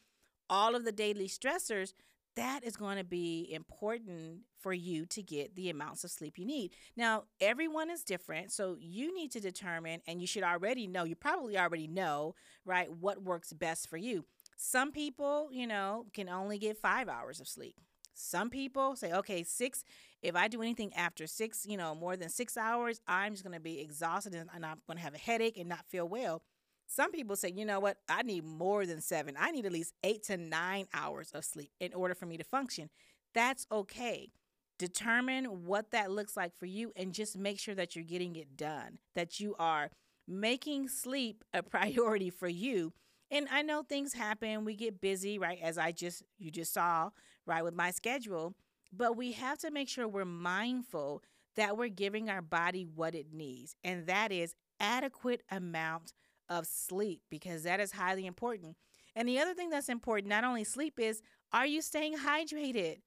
all 0.51 0.75
of 0.75 0.85
the 0.85 0.93
daily 0.93 1.29
stressors, 1.29 1.95
that 2.37 2.63
is 2.63 2.77
going 2.77 2.99
to 2.99 3.05
be 3.05 3.49
important 3.51 4.41
for 4.61 4.73
you 4.73 5.07
to 5.07 5.23
get 5.23 5.57
the 5.57 5.71
amounts 5.71 6.05
of 6.05 6.11
sleep 6.11 6.39
you 6.39 6.45
need. 6.45 6.73
Now, 6.97 7.25
everyone 7.41 7.91
is 7.91 8.05
different, 8.05 8.53
so 8.53 8.77
you 8.79 9.15
need 9.15 9.31
to 9.33 9.41
determine, 9.41 10.01
and 10.07 10.21
you 10.21 10.27
should 10.27 10.43
already 10.43 10.87
know, 10.87 11.05
you 11.05 11.17
probably 11.17 11.59
already 11.59 11.87
know, 11.87 12.35
right, 12.65 12.91
what 12.93 13.23
works 13.23 13.53
best 13.53 13.89
for 13.89 13.97
you. 13.97 14.25
Some 14.57 14.93
people, 14.93 15.49
you 15.51 15.67
know, 15.67 16.07
can 16.13 16.29
only 16.29 16.59
get 16.59 16.77
five 16.77 17.09
hours 17.09 17.41
of 17.41 17.49
sleep. 17.49 17.77
Some 18.15 18.51
people 18.51 18.97
say, 18.97 19.13
okay, 19.13 19.43
six, 19.43 19.83
if 20.23 20.37
I 20.37 20.49
do 20.49 20.61
anything 20.61 20.93
after 20.95 21.27
six, 21.27 21.65
you 21.67 21.79
know, 21.79 21.95
more 21.95 22.17
than 22.17 22.29
six 22.29 22.57
hours, 22.57 23.01
I'm 23.09 23.33
just 23.33 23.45
going 23.45 23.55
to 23.55 23.61
be 23.61 23.81
exhausted 23.81 24.35
and 24.35 24.51
I'm 24.53 24.83
going 24.87 24.99
to 24.99 25.03
have 25.03 25.15
a 25.15 25.19
headache 25.19 25.57
and 25.57 25.69
not 25.69 25.87
feel 25.87 26.07
well. 26.07 26.43
Some 26.91 27.13
people 27.13 27.37
say, 27.37 27.53
you 27.55 27.65
know 27.65 27.79
what, 27.79 27.99
I 28.09 28.23
need 28.23 28.45
more 28.45 28.85
than 28.85 29.01
seven. 29.01 29.37
I 29.39 29.53
need 29.53 29.65
at 29.65 29.71
least 29.71 29.95
eight 30.03 30.25
to 30.25 30.37
nine 30.37 30.87
hours 30.93 31.31
of 31.31 31.45
sleep 31.45 31.71
in 31.79 31.95
order 31.95 32.17
for 32.17 32.27
me 32.27 32.37
to 32.37 32.43
function. 32.43 32.91
That's 33.33 33.65
okay. 33.71 34.33
Determine 34.77 35.67
what 35.67 35.93
that 35.93 36.11
looks 36.11 36.37
like 36.37 36.53
for 36.59 36.67
you 36.67 36.93
and 36.97 37.15
just 37.15 37.39
make 37.39 37.61
sure 37.61 37.77
that 37.77 37.95
you're 37.95 38.05
getting 38.05 38.35
it 38.35 38.57
done, 38.57 38.99
that 39.15 39.39
you 39.39 39.55
are 39.57 39.91
making 40.27 40.89
sleep 40.89 41.45
a 41.55 41.63
priority 41.63 42.29
for 42.29 42.49
you. 42.49 42.93
And 43.31 43.47
I 43.53 43.63
know 43.63 43.85
things 43.85 44.15
happen, 44.15 44.65
we 44.65 44.75
get 44.75 45.01
busy, 45.01 45.39
right? 45.39 45.61
As 45.63 45.79
I 45.79 45.93
just, 45.93 46.25
you 46.39 46.51
just 46.51 46.73
saw, 46.73 47.11
right, 47.47 47.63
with 47.63 47.75
my 47.75 47.93
schedule. 47.93 48.57
But 48.93 49.17
we 49.17 49.31
have 49.33 49.59
to 49.59 49.71
make 49.71 49.89
sure 49.89 50.09
we're 50.09 50.25
mindful 50.25 51.23
that 51.55 51.79
we're 51.79 51.89
giving 51.89 52.29
our 52.29 52.43
body 52.43 52.85
what 52.85 53.15
it 53.15 53.33
needs, 53.33 53.77
and 53.85 54.07
that 54.07 54.33
is 54.33 54.55
adequate 54.81 55.43
amount 55.51 56.15
of 56.51 56.67
sleep 56.67 57.23
because 57.31 57.63
that 57.63 57.81
is 57.81 57.93
highly 57.93 58.27
important. 58.27 58.77
And 59.17 59.29
the 59.29 59.39
other 59.39 59.55
thing 59.55 59.71
that's 59.71 59.89
important, 59.89 60.29
not 60.29 60.45
only 60.45 60.65
sleep, 60.65 60.99
is 60.99 61.23
are 61.53 61.67
you 61.67 61.81
staying 61.81 62.19
hydrated? 62.19 62.99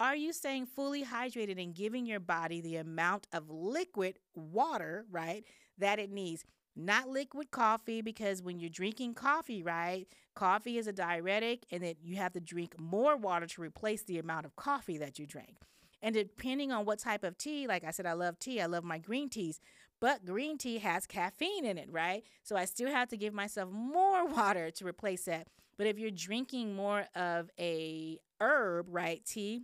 Are 0.00 0.16
you 0.16 0.32
staying 0.32 0.66
fully 0.66 1.04
hydrated 1.04 1.62
and 1.62 1.74
giving 1.74 2.06
your 2.06 2.20
body 2.20 2.60
the 2.60 2.76
amount 2.76 3.28
of 3.32 3.48
liquid 3.50 4.18
water, 4.34 5.04
right, 5.10 5.44
that 5.78 5.98
it 5.98 6.10
needs? 6.10 6.44
Not 6.74 7.08
liquid 7.08 7.52
coffee, 7.52 8.02
because 8.02 8.42
when 8.42 8.58
you're 8.58 8.70
drinking 8.70 9.14
coffee, 9.14 9.62
right, 9.62 10.06
coffee 10.34 10.78
is 10.78 10.88
a 10.88 10.92
diuretic 10.92 11.64
and 11.70 11.84
that 11.84 11.98
you 12.02 12.16
have 12.16 12.32
to 12.32 12.40
drink 12.40 12.74
more 12.80 13.16
water 13.16 13.46
to 13.46 13.62
replace 13.62 14.02
the 14.02 14.18
amount 14.18 14.46
of 14.46 14.56
coffee 14.56 14.98
that 14.98 15.18
you 15.18 15.26
drank. 15.26 15.58
And 16.02 16.14
depending 16.14 16.72
on 16.72 16.84
what 16.84 16.98
type 16.98 17.22
of 17.22 17.38
tea, 17.38 17.66
like 17.68 17.84
I 17.84 17.92
said, 17.92 18.04
I 18.04 18.12
love 18.12 18.38
tea, 18.38 18.60
I 18.60 18.66
love 18.66 18.84
my 18.84 18.98
green 18.98 19.30
teas. 19.30 19.60
But 20.00 20.24
green 20.24 20.58
tea 20.58 20.78
has 20.78 21.06
caffeine 21.06 21.64
in 21.64 21.78
it, 21.78 21.90
right? 21.90 22.24
So 22.42 22.56
I 22.56 22.66
still 22.66 22.90
have 22.90 23.08
to 23.08 23.16
give 23.16 23.32
myself 23.32 23.70
more 23.70 24.26
water 24.28 24.70
to 24.72 24.86
replace 24.86 25.24
that. 25.24 25.48
But 25.76 25.86
if 25.86 25.98
you're 25.98 26.10
drinking 26.10 26.74
more 26.74 27.06
of 27.14 27.50
a 27.58 28.18
herb, 28.40 28.86
right, 28.88 29.24
tea, 29.24 29.62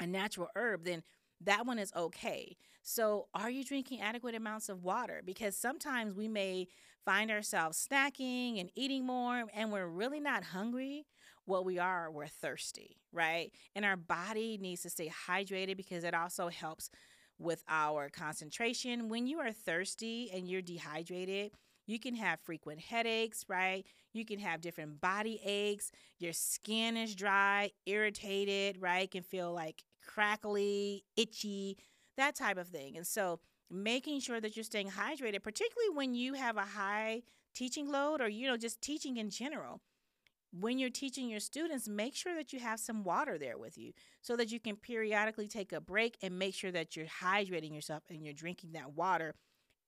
a 0.00 0.06
natural 0.06 0.48
herb, 0.56 0.84
then 0.84 1.02
that 1.40 1.66
one 1.66 1.78
is 1.78 1.92
okay. 1.96 2.56
So, 2.82 3.28
are 3.34 3.50
you 3.50 3.64
drinking 3.64 4.00
adequate 4.00 4.34
amounts 4.34 4.68
of 4.68 4.82
water? 4.82 5.22
Because 5.24 5.56
sometimes 5.56 6.14
we 6.14 6.26
may 6.26 6.66
find 7.04 7.30
ourselves 7.30 7.86
snacking 7.90 8.60
and 8.60 8.70
eating 8.74 9.06
more, 9.06 9.44
and 9.54 9.70
we're 9.72 9.86
really 9.86 10.20
not 10.20 10.44
hungry. 10.44 11.06
What 11.44 11.64
we 11.64 11.78
are, 11.78 12.10
we're 12.10 12.26
thirsty, 12.28 12.98
right? 13.12 13.52
And 13.74 13.84
our 13.84 13.96
body 13.96 14.58
needs 14.60 14.82
to 14.82 14.90
stay 14.90 15.10
hydrated 15.28 15.76
because 15.76 16.04
it 16.04 16.14
also 16.14 16.48
helps 16.48 16.88
with 17.42 17.62
our 17.68 18.08
concentration. 18.08 19.08
When 19.08 19.26
you 19.26 19.40
are 19.40 19.52
thirsty 19.52 20.30
and 20.32 20.48
you're 20.48 20.62
dehydrated, 20.62 21.52
you 21.86 21.98
can 21.98 22.14
have 22.14 22.40
frequent 22.40 22.80
headaches, 22.80 23.44
right? 23.48 23.84
You 24.12 24.24
can 24.24 24.38
have 24.38 24.60
different 24.60 25.00
body 25.00 25.40
aches. 25.44 25.90
Your 26.18 26.32
skin 26.32 26.96
is 26.96 27.14
dry, 27.14 27.72
irritated, 27.86 28.80
right? 28.80 29.10
Can 29.10 29.22
feel 29.22 29.52
like 29.52 29.82
crackly, 30.06 31.04
itchy, 31.16 31.76
that 32.16 32.34
type 32.34 32.58
of 32.58 32.68
thing. 32.68 32.96
And 32.96 33.06
so, 33.06 33.40
making 33.70 34.20
sure 34.20 34.40
that 34.40 34.54
you're 34.54 34.64
staying 34.64 34.90
hydrated, 34.90 35.42
particularly 35.42 35.94
when 35.94 36.14
you 36.14 36.34
have 36.34 36.56
a 36.58 36.62
high 36.62 37.22
teaching 37.54 37.90
load 37.90 38.20
or, 38.20 38.28
you 38.28 38.46
know, 38.46 38.56
just 38.56 38.80
teaching 38.80 39.16
in 39.16 39.30
general 39.30 39.80
when 40.52 40.78
you're 40.78 40.90
teaching 40.90 41.28
your 41.28 41.40
students, 41.40 41.88
make 41.88 42.14
sure 42.14 42.34
that 42.34 42.52
you 42.52 42.60
have 42.60 42.78
some 42.78 43.04
water 43.04 43.38
there 43.38 43.56
with 43.56 43.78
you 43.78 43.92
so 44.20 44.36
that 44.36 44.52
you 44.52 44.60
can 44.60 44.76
periodically 44.76 45.48
take 45.48 45.72
a 45.72 45.80
break 45.80 46.16
and 46.22 46.38
make 46.38 46.54
sure 46.54 46.70
that 46.70 46.94
you're 46.94 47.06
hydrating 47.06 47.74
yourself 47.74 48.02
and 48.10 48.24
you're 48.24 48.34
drinking 48.34 48.72
that 48.72 48.92
water 48.92 49.34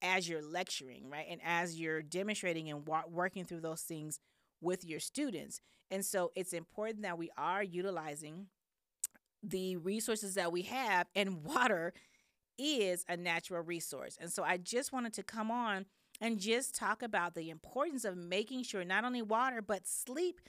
as 0.01 0.27
you're 0.27 0.41
lecturing, 0.41 1.09
right? 1.09 1.27
And 1.29 1.39
as 1.43 1.79
you're 1.79 2.01
demonstrating 2.01 2.69
and 2.69 2.87
wa- 2.87 3.03
working 3.07 3.45
through 3.45 3.61
those 3.61 3.81
things 3.81 4.19
with 4.61 4.83
your 4.83 4.99
students. 4.99 5.61
And 5.91 6.03
so 6.03 6.31
it's 6.35 6.53
important 6.53 7.03
that 7.03 7.17
we 7.17 7.29
are 7.37 7.63
utilizing 7.63 8.47
the 9.43 9.77
resources 9.77 10.33
that 10.33 10.51
we 10.51 10.63
have, 10.63 11.07
and 11.15 11.43
water 11.43 11.93
is 12.57 13.05
a 13.07 13.17
natural 13.17 13.61
resource. 13.61 14.17
And 14.19 14.31
so 14.31 14.43
I 14.43 14.57
just 14.57 14.91
wanted 14.91 15.13
to 15.13 15.23
come 15.23 15.51
on 15.51 15.85
and 16.21 16.39
just 16.39 16.75
talk 16.75 17.01
about 17.01 17.35
the 17.35 17.49
importance 17.49 18.05
of 18.05 18.17
making 18.17 18.63
sure 18.63 18.83
not 18.83 19.03
only 19.03 19.21
water 19.21 19.61
but 19.61 19.87
sleep 19.87 20.39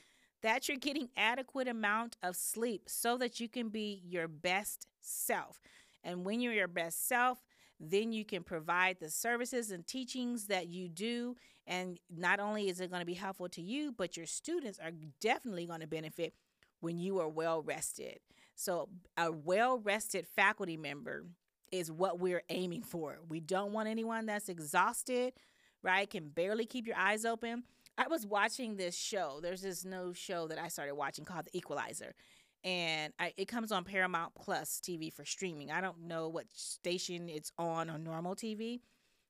that 0.42 0.68
you're 0.68 0.76
getting 0.76 1.08
adequate 1.16 1.66
amount 1.66 2.16
of 2.22 2.36
sleep 2.36 2.82
so 2.86 3.16
that 3.16 3.40
you 3.40 3.48
can 3.48 3.68
be 3.68 4.02
your 4.04 4.28
best 4.28 4.86
self. 5.00 5.60
And 6.04 6.24
when 6.24 6.40
you're 6.40 6.52
your 6.52 6.68
best 6.68 7.08
self, 7.08 7.42
then 7.80 8.12
you 8.12 8.24
can 8.24 8.42
provide 8.42 8.98
the 9.00 9.10
services 9.10 9.70
and 9.70 9.86
teachings 9.86 10.46
that 10.46 10.68
you 10.68 10.88
do 10.88 11.36
and 11.66 11.98
not 12.14 12.38
only 12.38 12.68
is 12.68 12.80
it 12.80 12.90
going 12.90 13.00
to 13.00 13.06
be 13.06 13.14
helpful 13.14 13.48
to 13.50 13.62
you, 13.62 13.92
but 13.92 14.16
your 14.16 14.26
students 14.26 14.78
are 14.78 14.92
definitely 15.20 15.66
going 15.66 15.80
to 15.80 15.86
benefit 15.86 16.34
when 16.80 16.98
you 16.98 17.18
are 17.18 17.28
well 17.28 17.60
rested. 17.62 18.20
So, 18.54 18.88
a 19.16 19.32
well 19.32 19.78
rested 19.78 20.26
faculty 20.26 20.76
member 20.76 21.24
is 21.72 21.90
what 21.90 22.20
we're 22.20 22.42
aiming 22.48 22.82
for. 22.82 23.18
We 23.28 23.40
don't 23.40 23.72
want 23.72 23.88
anyone 23.88 24.26
that's 24.26 24.48
exhausted 24.48 25.32
right? 25.82 26.08
Can 26.08 26.28
barely 26.28 26.66
keep 26.66 26.86
your 26.86 26.96
eyes 26.96 27.24
open. 27.24 27.64
I 27.98 28.08
was 28.08 28.26
watching 28.26 28.76
this 28.76 28.96
show. 28.96 29.40
There's 29.42 29.62
this 29.62 29.84
new 29.84 30.12
show 30.12 30.48
that 30.48 30.58
I 30.58 30.68
started 30.68 30.94
watching 30.94 31.24
called 31.24 31.46
The 31.46 31.56
Equalizer. 31.56 32.14
And 32.64 33.12
I, 33.18 33.32
it 33.36 33.46
comes 33.46 33.72
on 33.72 33.84
Paramount 33.84 34.34
Plus 34.34 34.80
TV 34.82 35.12
for 35.12 35.24
streaming. 35.24 35.70
I 35.70 35.80
don't 35.80 36.02
know 36.02 36.28
what 36.28 36.46
station 36.52 37.28
it's 37.28 37.52
on 37.58 37.88
on 37.88 38.02
normal 38.02 38.34
TV 38.34 38.80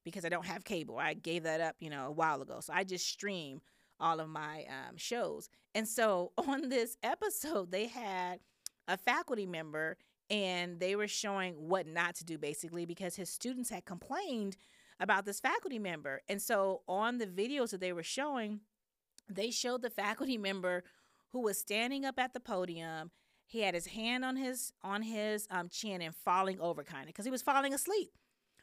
because 0.04 0.24
I 0.24 0.28
don't 0.28 0.46
have 0.46 0.64
cable. 0.64 0.98
I 0.98 1.14
gave 1.14 1.42
that 1.42 1.60
up, 1.60 1.76
you 1.78 1.90
know, 1.90 2.06
a 2.06 2.12
while 2.12 2.40
ago. 2.40 2.60
So 2.60 2.72
I 2.72 2.84
just 2.84 3.06
stream 3.06 3.60
all 4.00 4.20
of 4.20 4.28
my 4.28 4.64
um, 4.68 4.96
shows. 4.96 5.48
And 5.74 5.86
so 5.86 6.32
on 6.38 6.68
this 6.68 6.96
episode, 7.02 7.70
they 7.70 7.86
had 7.86 8.40
a 8.88 8.96
faculty 8.96 9.46
member 9.46 9.96
and 10.30 10.80
they 10.80 10.96
were 10.96 11.08
showing 11.08 11.54
what 11.54 11.86
not 11.86 12.14
to 12.16 12.24
do 12.24 12.38
basically 12.38 12.84
because 12.84 13.16
his 13.16 13.30
students 13.30 13.70
had 13.70 13.84
complained 13.84 14.56
about 15.00 15.24
this 15.24 15.40
faculty 15.40 15.78
member. 15.78 16.22
And 16.28 16.40
so 16.40 16.82
on 16.88 17.18
the 17.18 17.26
videos 17.26 17.70
that 17.70 17.80
they 17.80 17.92
were 17.92 18.02
showing, 18.02 18.60
they 19.28 19.50
showed 19.50 19.82
the 19.82 19.90
faculty 19.90 20.38
member 20.38 20.84
who 21.30 21.40
was 21.40 21.58
standing 21.58 22.04
up 22.04 22.18
at 22.18 22.32
the 22.32 22.40
podium. 22.40 23.10
He 23.46 23.60
had 23.60 23.74
his 23.74 23.86
hand 23.86 24.24
on 24.24 24.36
his 24.36 24.72
on 24.82 25.02
his 25.02 25.46
um, 25.50 25.68
chin 25.68 26.02
and 26.02 26.14
falling 26.14 26.60
over 26.60 26.82
kind 26.82 27.02
of 27.02 27.08
because 27.08 27.24
he 27.24 27.30
was 27.30 27.42
falling 27.42 27.72
asleep 27.72 28.10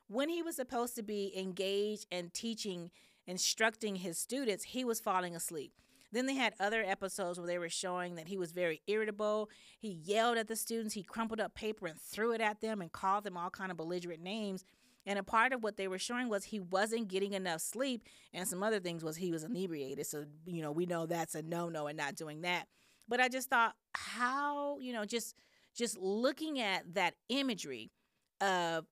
when 0.07 0.29
he 0.29 0.43
was 0.43 0.55
supposed 0.57 0.95
to 0.95 1.03
be 1.03 1.31
engaged 1.37 2.05
and 2.11 2.33
teaching, 2.33 2.91
instructing 3.25 3.97
his 3.97 4.17
students. 4.17 4.65
He 4.65 4.83
was 4.83 4.99
falling 4.99 5.35
asleep. 5.35 5.73
Then 6.11 6.27
they 6.27 6.35
had 6.35 6.53
other 6.59 6.83
episodes 6.83 7.39
where 7.39 7.47
they 7.47 7.57
were 7.57 7.69
showing 7.69 8.15
that 8.15 8.27
he 8.27 8.37
was 8.37 8.51
very 8.51 8.81
irritable. 8.85 9.49
He 9.79 9.89
yelled 9.89 10.37
at 10.37 10.47
the 10.47 10.55
students. 10.55 10.93
He 10.93 11.01
crumpled 11.01 11.39
up 11.39 11.55
paper 11.55 11.87
and 11.87 11.99
threw 11.99 12.33
it 12.33 12.41
at 12.41 12.61
them 12.61 12.81
and 12.81 12.91
called 12.91 13.23
them 13.23 13.35
all 13.35 13.49
kind 13.49 13.71
of 13.71 13.77
belligerent 13.77 14.21
names. 14.21 14.63
And 15.05 15.19
a 15.19 15.23
part 15.23 15.51
of 15.51 15.63
what 15.63 15.77
they 15.77 15.87
were 15.87 15.99
showing 15.99 16.29
was 16.29 16.45
he 16.45 16.59
wasn't 16.59 17.09
getting 17.09 17.33
enough 17.33 17.61
sleep, 17.61 18.07
and 18.33 18.47
some 18.47 18.63
other 18.63 18.79
things 18.79 19.03
was 19.03 19.17
he 19.17 19.31
was 19.31 19.43
inebriated. 19.43 20.05
So, 20.07 20.25
you 20.45 20.61
know, 20.61 20.71
we 20.71 20.85
know 20.85 21.05
that's 21.05 21.35
a 21.35 21.41
no 21.41 21.69
no 21.69 21.87
and 21.87 21.97
not 21.97 22.15
doing 22.15 22.41
that. 22.41 22.67
But 23.07 23.19
I 23.19 23.27
just 23.27 23.49
thought, 23.49 23.75
how, 23.93 24.79
you 24.79 24.93
know, 24.93 25.05
just 25.05 25.35
just 25.75 25.97
looking 25.97 26.59
at 26.59 26.93
that 26.93 27.15
imagery 27.29 27.91
of 28.39 28.85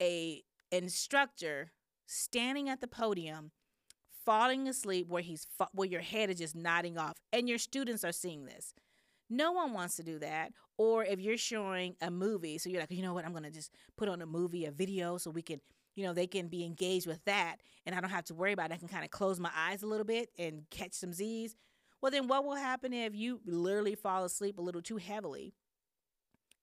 a 0.00 0.42
instructor 0.70 1.72
standing 2.06 2.68
at 2.68 2.80
the 2.80 2.88
podium 2.88 3.50
falling 4.24 4.68
asleep 4.68 5.08
where 5.08 5.22
he's 5.22 5.46
where 5.72 5.88
your 5.88 6.00
head 6.00 6.30
is 6.30 6.38
just 6.38 6.54
nodding 6.54 6.96
off 6.96 7.16
and 7.32 7.48
your 7.48 7.58
students 7.58 8.04
are 8.04 8.12
seeing 8.12 8.44
this 8.44 8.74
no 9.30 9.52
one 9.52 9.72
wants 9.72 9.96
to 9.96 10.02
do 10.02 10.18
that. 10.18 10.52
Or 10.80 11.04
if 11.04 11.20
you're 11.20 11.36
showing 11.36 11.94
a 12.00 12.10
movie, 12.10 12.56
so 12.56 12.70
you're 12.70 12.80
like, 12.80 12.90
you 12.90 13.02
know 13.02 13.12
what, 13.12 13.26
I'm 13.26 13.32
going 13.32 13.44
to 13.44 13.50
just 13.50 13.70
put 13.98 14.08
on 14.08 14.22
a 14.22 14.26
movie, 14.26 14.64
a 14.64 14.70
video, 14.70 15.18
so 15.18 15.30
we 15.30 15.42
can, 15.42 15.60
you 15.94 16.02
know, 16.02 16.14
they 16.14 16.26
can 16.26 16.48
be 16.48 16.64
engaged 16.64 17.06
with 17.06 17.22
that 17.26 17.56
and 17.84 17.94
I 17.94 18.00
don't 18.00 18.08
have 18.08 18.24
to 18.24 18.34
worry 18.34 18.52
about 18.54 18.70
it. 18.70 18.72
I 18.72 18.76
can 18.78 18.88
kind 18.88 19.04
of 19.04 19.10
close 19.10 19.38
my 19.38 19.50
eyes 19.54 19.82
a 19.82 19.86
little 19.86 20.06
bit 20.06 20.30
and 20.38 20.62
catch 20.70 20.94
some 20.94 21.12
Z's. 21.12 21.54
Well, 22.00 22.10
then 22.10 22.28
what 22.28 22.46
will 22.46 22.54
happen 22.54 22.94
if 22.94 23.14
you 23.14 23.42
literally 23.44 23.94
fall 23.94 24.24
asleep 24.24 24.56
a 24.56 24.62
little 24.62 24.80
too 24.80 24.96
heavily 24.96 25.52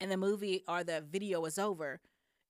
and 0.02 0.10
the 0.10 0.18
movie 0.18 0.64
or 0.68 0.84
the 0.84 1.06
video 1.08 1.46
is 1.46 1.60
over 1.60 2.00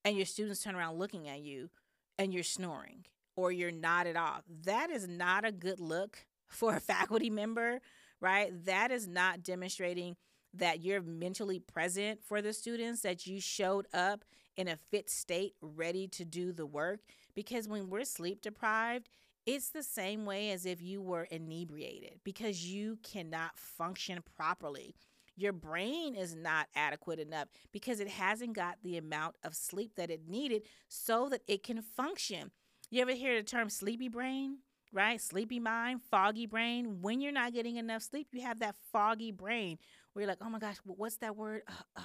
and 0.05 0.15
your 0.15 0.25
students 0.25 0.63
turn 0.63 0.73
around 0.73 0.97
looking 0.97 1.27
at 1.27 1.41
you 1.41 1.69
and 2.17 2.33
you're 2.33 2.43
snoring 2.43 3.03
or 3.35 3.51
you're 3.51 3.71
nodded 3.71 4.15
off? 4.15 4.43
That 4.63 4.89
is 4.89 5.05
not 5.05 5.43
a 5.43 5.51
good 5.51 5.81
look 5.81 6.19
for 6.47 6.77
a 6.77 6.79
faculty 6.79 7.29
member 7.29 7.81
right? 8.19 8.51
That 8.65 8.91
is 8.91 9.07
not 9.07 9.43
demonstrating 9.43 10.15
that 10.53 10.81
you're 10.81 11.01
mentally 11.01 11.59
present 11.59 12.23
for 12.23 12.41
the 12.41 12.53
students, 12.53 13.01
that 13.01 13.27
you 13.27 13.39
showed 13.39 13.87
up 13.93 14.23
in 14.55 14.67
a 14.67 14.77
fit 14.89 15.09
state, 15.09 15.53
ready 15.61 16.07
to 16.07 16.25
do 16.25 16.51
the 16.51 16.65
work. 16.65 17.01
Because 17.35 17.67
when 17.67 17.89
we're 17.89 18.05
sleep 18.05 18.41
deprived, 18.41 19.09
it's 19.45 19.69
the 19.69 19.83
same 19.83 20.25
way 20.25 20.51
as 20.51 20.65
if 20.65 20.81
you 20.81 21.01
were 21.01 21.23
inebriated 21.23 22.19
because 22.23 22.65
you 22.65 22.97
cannot 23.01 23.57
function 23.57 24.19
properly. 24.35 24.93
Your 25.37 25.53
brain 25.53 26.15
is 26.15 26.35
not 26.35 26.67
adequate 26.75 27.19
enough 27.19 27.47
because 27.71 27.99
it 27.99 28.09
hasn't 28.09 28.53
got 28.53 28.77
the 28.83 28.97
amount 28.97 29.35
of 29.43 29.55
sleep 29.55 29.93
that 29.95 30.09
it 30.09 30.27
needed 30.27 30.63
so 30.89 31.29
that 31.29 31.43
it 31.47 31.63
can 31.63 31.81
function. 31.81 32.51
You 32.89 33.01
ever 33.03 33.11
hear 33.11 33.37
the 33.37 33.43
term 33.43 33.69
sleepy 33.69 34.09
brain? 34.09 34.57
right? 34.93 35.21
Sleepy 35.21 35.59
mind, 35.59 36.01
foggy 36.09 36.45
brain. 36.45 37.01
When 37.01 37.19
you're 37.19 37.31
not 37.31 37.53
getting 37.53 37.77
enough 37.77 38.03
sleep, 38.03 38.29
you 38.31 38.41
have 38.41 38.59
that 38.59 38.75
foggy 38.91 39.31
brain 39.31 39.77
where 40.17 40.23
you're 40.23 40.31
like, 40.31 40.39
oh 40.41 40.49
my 40.49 40.57
gosh, 40.57 40.77
what's 40.83 41.17
that 41.17 41.37
word? 41.37 41.61
Uh, 41.67 41.73
uh, 41.97 42.01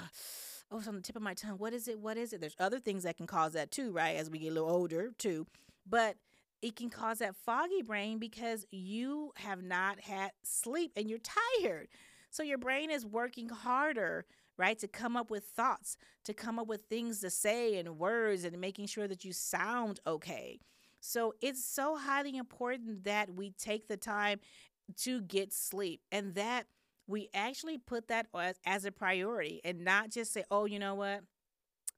oh, 0.71 0.78
it's 0.78 0.87
on 0.87 0.97
the 0.97 1.00
tip 1.00 1.16
of 1.16 1.23
my 1.23 1.33
tongue. 1.33 1.57
What 1.57 1.73
is 1.73 1.88
it? 1.88 1.99
What 1.99 2.19
is 2.19 2.35
it? 2.35 2.42
There's 2.42 2.54
other 2.61 2.78
things 2.78 3.04
that 3.04 3.16
can 3.16 3.26
cause 3.26 3.54
that 3.54 3.71
too, 3.71 3.90
right? 3.90 4.16
As 4.16 4.28
we 4.28 4.38
get 4.38 4.49
a 4.49 4.52
little 4.52 4.69
older 4.69 5.12
too. 5.16 5.47
But 5.88 6.16
it 6.61 6.76
can 6.76 6.90
cause 6.90 7.21
that 7.21 7.35
foggy 7.35 7.81
brain 7.81 8.19
because 8.19 8.66
you 8.71 9.33
have 9.37 9.62
not 9.62 9.99
had 9.99 10.33
sleep 10.42 10.92
and 10.95 11.09
you're 11.09 11.21
tired. 11.62 11.88
So 12.28 12.42
your 12.42 12.59
brain 12.59 12.90
is 12.90 13.07
working 13.07 13.49
harder, 13.49 14.26
right, 14.59 14.78
to 14.81 14.88
come 14.88 15.16
up 15.16 15.31
with 15.31 15.45
thoughts, 15.45 15.97
to 16.25 16.35
come 16.35 16.59
up 16.59 16.66
with 16.66 16.83
things 16.90 17.21
to 17.21 17.31
say 17.31 17.78
and 17.78 17.97
words 17.99 18.45
and 18.45 18.61
making 18.61 18.88
sure 18.88 19.09
that 19.09 19.25
you 19.25 19.33
sound 19.33 20.00
okay. 20.07 20.61
So 21.00 21.33
it's 21.40 21.64
so 21.64 21.97
highly 21.97 22.37
important 22.37 23.04
that 23.04 23.35
we 23.35 23.52
take 23.52 23.88
the 23.88 23.97
time 23.97 24.40
to 24.99 25.23
get 25.23 25.54
sleep 25.54 26.02
and 26.12 26.35
that 26.35 26.66
we 27.07 27.29
actually 27.35 27.79
put 27.79 28.09
that 28.09 28.27
as, 28.39 28.57
as 28.65 28.85
a 28.85 28.93
priority 28.93 29.61
and 29.65 29.85
not 29.85 30.11
just 30.11 30.33
say, 30.33 30.45
oh, 30.51 30.65
you 30.65 30.79
know 30.79 30.95
what? 30.95 31.21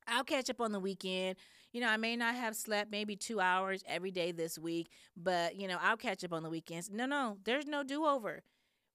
I'll 0.06 0.24
catch 0.24 0.50
up 0.50 0.60
on 0.60 0.72
the 0.72 0.80
weekend. 0.80 1.36
You 1.72 1.80
know, 1.80 1.88
I 1.88 1.96
may 1.96 2.16
not 2.16 2.34
have 2.34 2.54
slept 2.54 2.90
maybe 2.90 3.16
two 3.16 3.40
hours 3.40 3.82
every 3.86 4.10
day 4.10 4.32
this 4.32 4.58
week, 4.58 4.88
but, 5.16 5.56
you 5.56 5.66
know, 5.66 5.78
I'll 5.82 5.96
catch 5.96 6.24
up 6.24 6.32
on 6.32 6.42
the 6.42 6.50
weekends. 6.50 6.90
No, 6.90 7.06
no, 7.06 7.38
there's 7.44 7.66
no 7.66 7.82
do 7.82 8.04
over. 8.04 8.42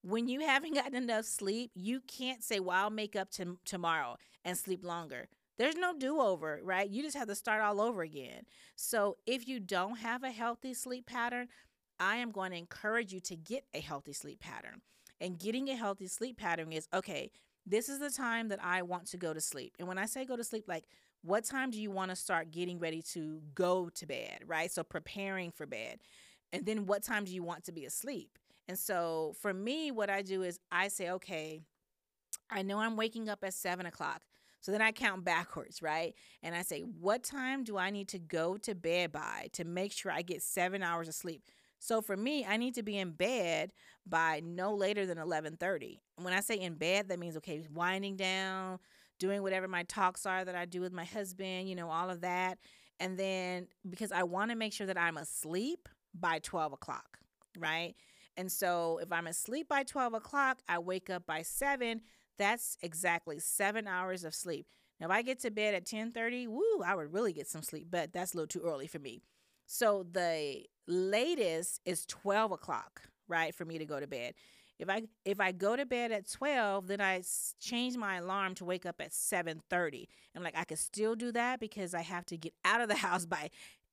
When 0.01 0.27
you 0.27 0.39
haven't 0.45 0.75
gotten 0.75 0.95
enough 0.95 1.25
sleep, 1.25 1.71
you 1.75 2.01
can't 2.01 2.43
say, 2.43 2.59
well, 2.59 2.77
I'll 2.77 2.89
make 2.89 3.15
up 3.15 3.31
to 3.31 3.57
tomorrow 3.65 4.17
and 4.45 4.57
sleep 4.57 4.83
longer. 4.83 5.27
There's 5.57 5.75
no 5.75 5.93
do 5.93 6.21
over, 6.21 6.61
right? 6.63 6.89
You 6.89 7.03
just 7.03 7.17
have 7.17 7.27
to 7.27 7.35
start 7.35 7.61
all 7.61 7.81
over 7.81 8.01
again. 8.01 8.43
So 8.77 9.17
if 9.25 9.45
you 9.45 9.59
don't 9.59 9.97
have 9.97 10.23
a 10.23 10.31
healthy 10.31 10.73
sleep 10.73 11.05
pattern, 11.05 11.49
I 11.99 12.15
am 12.15 12.31
going 12.31 12.51
to 12.51 12.57
encourage 12.57 13.11
you 13.11 13.19
to 13.21 13.35
get 13.35 13.65
a 13.73 13.81
healthy 13.81 14.13
sleep 14.13 14.39
pattern. 14.39 14.81
And 15.21 15.37
getting 15.37 15.69
a 15.69 15.75
healthy 15.75 16.07
sleep 16.07 16.37
pattern 16.37 16.71
is 16.71 16.87
okay, 16.93 17.31
this 17.65 17.89
is 17.89 17.99
the 17.99 18.09
time 18.09 18.47
that 18.49 18.59
I 18.63 18.81
want 18.81 19.07
to 19.07 19.17
go 19.17 19.33
to 19.33 19.41
sleep. 19.41 19.75
And 19.79 19.87
when 19.87 19.97
I 19.97 20.05
say 20.05 20.25
go 20.25 20.35
to 20.35 20.43
sleep, 20.43 20.65
like 20.67 20.85
what 21.21 21.43
time 21.43 21.69
do 21.69 21.81
you 21.81 21.91
want 21.91 22.09
to 22.11 22.15
start 22.15 22.51
getting 22.51 22.79
ready 22.79 23.01
to 23.13 23.41
go 23.53 23.89
to 23.89 24.05
bed, 24.05 24.39
right? 24.47 24.71
So 24.71 24.83
preparing 24.83 25.51
for 25.51 25.65
bed. 25.65 25.99
And 26.53 26.65
then 26.65 26.85
what 26.85 27.03
time 27.03 27.25
do 27.25 27.33
you 27.33 27.43
want 27.43 27.65
to 27.65 27.71
be 27.71 27.85
asleep? 27.85 28.39
And 28.67 28.77
so 28.77 29.35
for 29.41 29.53
me, 29.53 29.91
what 29.91 30.09
I 30.09 30.21
do 30.21 30.43
is 30.43 30.59
I 30.71 30.87
say, 30.87 31.11
okay, 31.11 31.61
I 32.49 32.61
know 32.61 32.79
I'm 32.79 32.95
waking 32.95 33.29
up 33.29 33.43
at 33.43 33.53
seven 33.53 33.85
o'clock. 33.85 34.21
So 34.61 34.71
then 34.71 34.81
I 34.81 34.91
count 34.91 35.23
backwards, 35.23 35.81
right? 35.81 36.13
And 36.43 36.55
I 36.55 36.63
say, 36.63 36.81
what 36.81 37.23
time 37.23 37.63
do 37.63 37.77
I 37.77 37.89
need 37.89 38.09
to 38.09 38.19
go 38.19 38.57
to 38.57 38.75
bed 38.75 39.11
by 39.11 39.47
to 39.53 39.63
make 39.63 39.91
sure 39.91 40.11
I 40.11 40.21
get 40.21 40.41
seven 40.41 40.83
hours 40.83 41.07
of 41.07 41.15
sleep? 41.15 41.43
So 41.79 42.01
for 42.01 42.17
me, 42.17 42.45
I 42.45 42.57
need 42.57 42.75
to 42.75 42.83
be 42.83 42.97
in 42.97 43.11
bed 43.11 43.71
by 44.05 44.41
no 44.43 44.75
later 44.75 45.05
than 45.05 45.17
11:30. 45.17 46.01
When 46.17 46.33
I 46.33 46.41
say 46.41 46.55
in 46.59 46.75
bed, 46.75 47.09
that 47.09 47.19
means 47.19 47.37
okay, 47.37 47.65
winding 47.73 48.17
down, 48.17 48.79
doing 49.17 49.41
whatever 49.41 49.67
my 49.67 49.83
talks 49.83 50.25
are 50.25 50.43
that 50.45 50.55
I 50.55 50.65
do 50.65 50.81
with 50.81 50.93
my 50.93 51.05
husband, 51.05 51.69
you 51.69 51.75
know, 51.75 51.89
all 51.89 52.09
of 52.09 52.21
that. 52.21 52.59
And 52.99 53.17
then 53.17 53.67
because 53.89 54.11
I 54.11 54.23
want 54.23 54.51
to 54.51 54.55
make 54.57 54.73
sure 54.73 54.87
that 54.87 54.97
I'm 54.97 55.17
asleep 55.17 55.87
by 56.13 56.39
12 56.39 56.73
o'clock, 56.73 57.19
right? 57.57 57.95
And 58.35 58.51
so 58.51 58.99
if 59.01 59.11
I'm 59.11 59.27
asleep 59.27 59.67
by 59.69 59.83
12 59.83 60.13
o'clock, 60.13 60.59
I 60.67 60.79
wake 60.79 61.09
up 61.09 61.25
by 61.25 61.41
7. 61.41 62.01
That's 62.37 62.77
exactly 62.81 63.39
seven 63.39 63.87
hours 63.87 64.23
of 64.23 64.33
sleep. 64.33 64.67
Now, 64.99 65.07
if 65.07 65.11
I 65.11 65.21
get 65.21 65.39
to 65.39 65.51
bed 65.51 65.75
at 65.75 65.85
10:30, 65.85 66.47
woo, 66.47 66.81
I 66.85 66.95
would 66.95 67.13
really 67.13 67.33
get 67.33 67.47
some 67.47 67.63
sleep, 67.63 67.87
but 67.89 68.11
that's 68.13 68.33
a 68.33 68.37
little 68.37 68.47
too 68.47 68.61
early 68.61 68.87
for 68.87 68.99
me. 68.99 69.21
So 69.65 70.05
the 70.09 70.65
latest 70.89 71.81
is 71.85 72.05
12 72.05 72.51
o'clock, 72.51 73.03
right, 73.27 73.53
for 73.53 73.65
me 73.65 73.77
to 73.77 73.85
go 73.85 73.99
to 73.99 74.07
bed. 74.07 74.33
If 74.79 74.89
I 74.89 75.03
if 75.25 75.41
I 75.41 75.51
go 75.51 75.75
to 75.75 75.85
bed 75.85 76.11
at 76.11 76.31
12, 76.31 76.87
then 76.87 77.01
I 77.01 77.21
change 77.59 77.97
my 77.97 78.15
alarm 78.15 78.55
to 78.55 78.65
wake 78.65 78.85
up 78.85 79.01
at 79.01 79.11
7:30. 79.11 80.07
And 80.33 80.43
like 80.43 80.57
I 80.57 80.63
could 80.63 80.79
still 80.79 81.15
do 81.15 81.31
that 81.33 81.59
because 81.59 81.93
I 81.93 82.01
have 82.01 82.25
to 82.27 82.37
get 82.37 82.53
out 82.65 82.81
of 82.81 82.87
the 82.87 82.95
house 82.95 83.25
by 83.25 83.49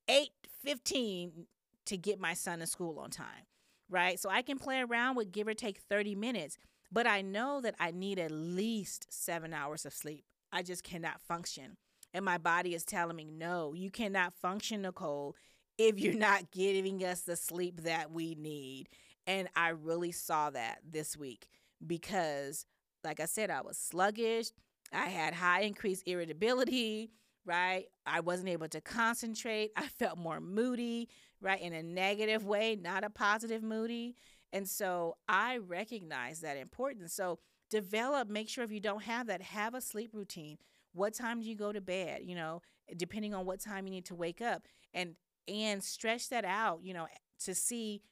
8:15 0.09 1.47
to 1.87 1.97
get 1.97 2.21
my 2.21 2.35
son 2.35 2.61
to 2.61 2.67
school 2.67 2.99
on 3.01 3.11
time. 3.11 3.47
Right? 3.91 4.19
So 4.19 4.31
I 4.31 4.43
can 4.43 4.59
play 4.59 4.81
around 4.81 5.17
with 5.17 5.33
give 5.33 5.47
or 5.47 5.55
take 5.55 5.79
30 5.79 6.15
minutes, 6.17 6.59
but 6.91 7.07
I 7.07 7.21
know 7.21 7.61
that 7.61 7.75
I 7.79 7.93
need 7.93 8.19
at 8.19 8.33
least 8.33 9.07
7 9.11 9.53
hours 9.53 9.87
of 9.87 9.93
sleep. 9.93 10.25
I 10.53 10.63
just 10.63 10.83
cannot 10.83 11.21
function. 11.21 11.77
And 12.13 12.25
my 12.25 12.39
body 12.39 12.75
is 12.75 12.85
telling 12.85 13.17
me, 13.17 13.31
"No, 13.31 13.75
you 13.75 13.91
cannot 13.91 14.35
function, 14.35 14.83
Nicole, 14.83 15.37
if 15.79 15.99
you're 15.99 16.15
not 16.15 16.51
giving 16.51 17.05
us 17.05 17.23
the 17.23 17.37
sleep 17.37 17.83
that 17.83 18.11
we 18.11 18.35
need." 18.35 18.89
And 19.27 19.49
I 19.57 19.71
really 19.71 20.13
saw 20.13 20.51
that 20.51 20.81
this 20.89 21.17
week 21.17 21.49
because, 21.85 22.65
like 23.03 23.21
I 23.21 23.25
said, 23.25 23.51
I 23.51 23.63
was 23.63 23.77
sluggish. 23.77 24.51
I 24.93 25.07
had 25.07 25.35
high 25.35 25.63
increased 25.63 26.07
irritability, 26.07 27.11
right? 27.45 27.87
I 28.07 28.21
wasn't 28.21 28.51
able 28.51 28.69
to 28.69 28.81
concentrate. 28.81 29.73
I 29.77 29.89
felt 29.89 30.19
more 30.19 30.41
moody, 30.41 31.09
right? 31.41 31.61
In 31.61 31.73
a 31.73 31.83
negative 31.83 32.45
way, 32.45 32.77
not 32.77 33.05
a 33.05 33.11
positive 33.11 33.63
moody. 33.63 34.15
And 34.53 34.69
so 34.69 35.17
I 35.29 35.59
recognize 35.59 36.41
that 36.41 36.57
importance. 36.57 37.13
So 37.13 37.41
develop, 37.69 38.29
make 38.29 38.49
sure 38.49 38.65
if 38.65 38.71
you 38.71 38.81
don't 38.81 39.03
have 39.03 39.27
that, 39.27 39.43
have 39.43 39.75
a 39.75 39.81
sleep 39.81 40.11
routine. 40.13 40.59
What 40.93 41.15
time 41.15 41.41
do 41.41 41.49
you 41.49 41.57
go 41.57 41.73
to 41.73 41.81
bed? 41.81 42.23
You 42.25 42.37
know, 42.37 42.63
depending 42.97 43.35
on 43.35 43.45
what 43.45 43.61
time 43.61 43.87
you 43.87 43.93
need 43.93 44.07
to 44.07 44.15
wake 44.15 44.41
up. 44.41 44.63
And 44.95 45.17
and 45.49 45.83
stretch 45.83 46.29
that 46.31 46.45
out, 46.45 46.81
you 46.83 46.95
know, 46.95 47.07
to 47.45 47.55
see 47.55 48.03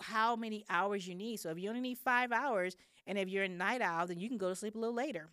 how 0.00 0.36
many 0.36 0.64
hours 0.68 1.06
you 1.06 1.14
need. 1.14 1.38
So 1.38 1.50
if 1.50 1.58
you 1.58 1.68
only 1.68 1.80
need 1.80 1.98
five 1.98 2.32
hours, 2.32 2.76
and 3.06 3.18
if 3.18 3.28
you're 3.28 3.44
a 3.44 3.48
night 3.48 3.82
owl, 3.82 4.06
then 4.06 4.20
you 4.20 4.28
can 4.28 4.38
go 4.38 4.48
to 4.48 4.54
sleep 4.54 4.74
a 4.74 4.78
little 4.78 4.94
later. 4.94 5.28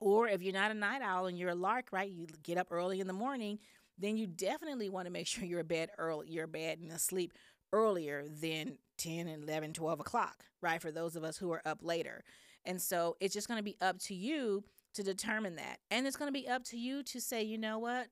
Or 0.00 0.28
if 0.28 0.42
you're 0.42 0.54
not 0.54 0.70
a 0.70 0.74
night 0.74 1.02
owl 1.02 1.26
and 1.26 1.38
you're 1.38 1.50
a 1.50 1.54
lark, 1.54 1.88
right? 1.92 2.10
You 2.10 2.26
get 2.42 2.58
up 2.58 2.68
early 2.70 3.00
in 3.00 3.06
the 3.06 3.12
morning, 3.12 3.58
then 3.98 4.16
you 4.16 4.26
definitely 4.26 4.88
want 4.88 5.06
to 5.06 5.12
make 5.12 5.26
sure 5.26 5.44
you're 5.44 5.62
bed 5.64 5.90
early, 5.98 6.28
you're 6.28 6.46
bed 6.46 6.78
and 6.78 6.90
asleep 6.90 7.32
earlier 7.72 8.24
than 8.28 8.78
10 8.98 9.28
and 9.28 9.44
11, 9.44 9.74
12 9.74 10.00
o'clock, 10.00 10.44
right? 10.60 10.80
For 10.82 10.90
those 10.90 11.16
of 11.16 11.24
us 11.24 11.36
who 11.36 11.52
are 11.52 11.62
up 11.64 11.78
later. 11.82 12.24
And 12.64 12.80
so 12.80 13.16
it's 13.20 13.34
just 13.34 13.48
going 13.48 13.58
to 13.58 13.64
be 13.64 13.76
up 13.80 13.98
to 14.00 14.14
you 14.14 14.64
to 14.94 15.02
determine 15.02 15.56
that. 15.56 15.78
And 15.90 16.06
it's 16.06 16.16
going 16.16 16.28
to 16.28 16.38
be 16.38 16.48
up 16.48 16.64
to 16.64 16.76
you 16.76 17.02
to 17.04 17.20
say, 17.20 17.42
you 17.42 17.58
know 17.58 17.78
what? 17.78 18.08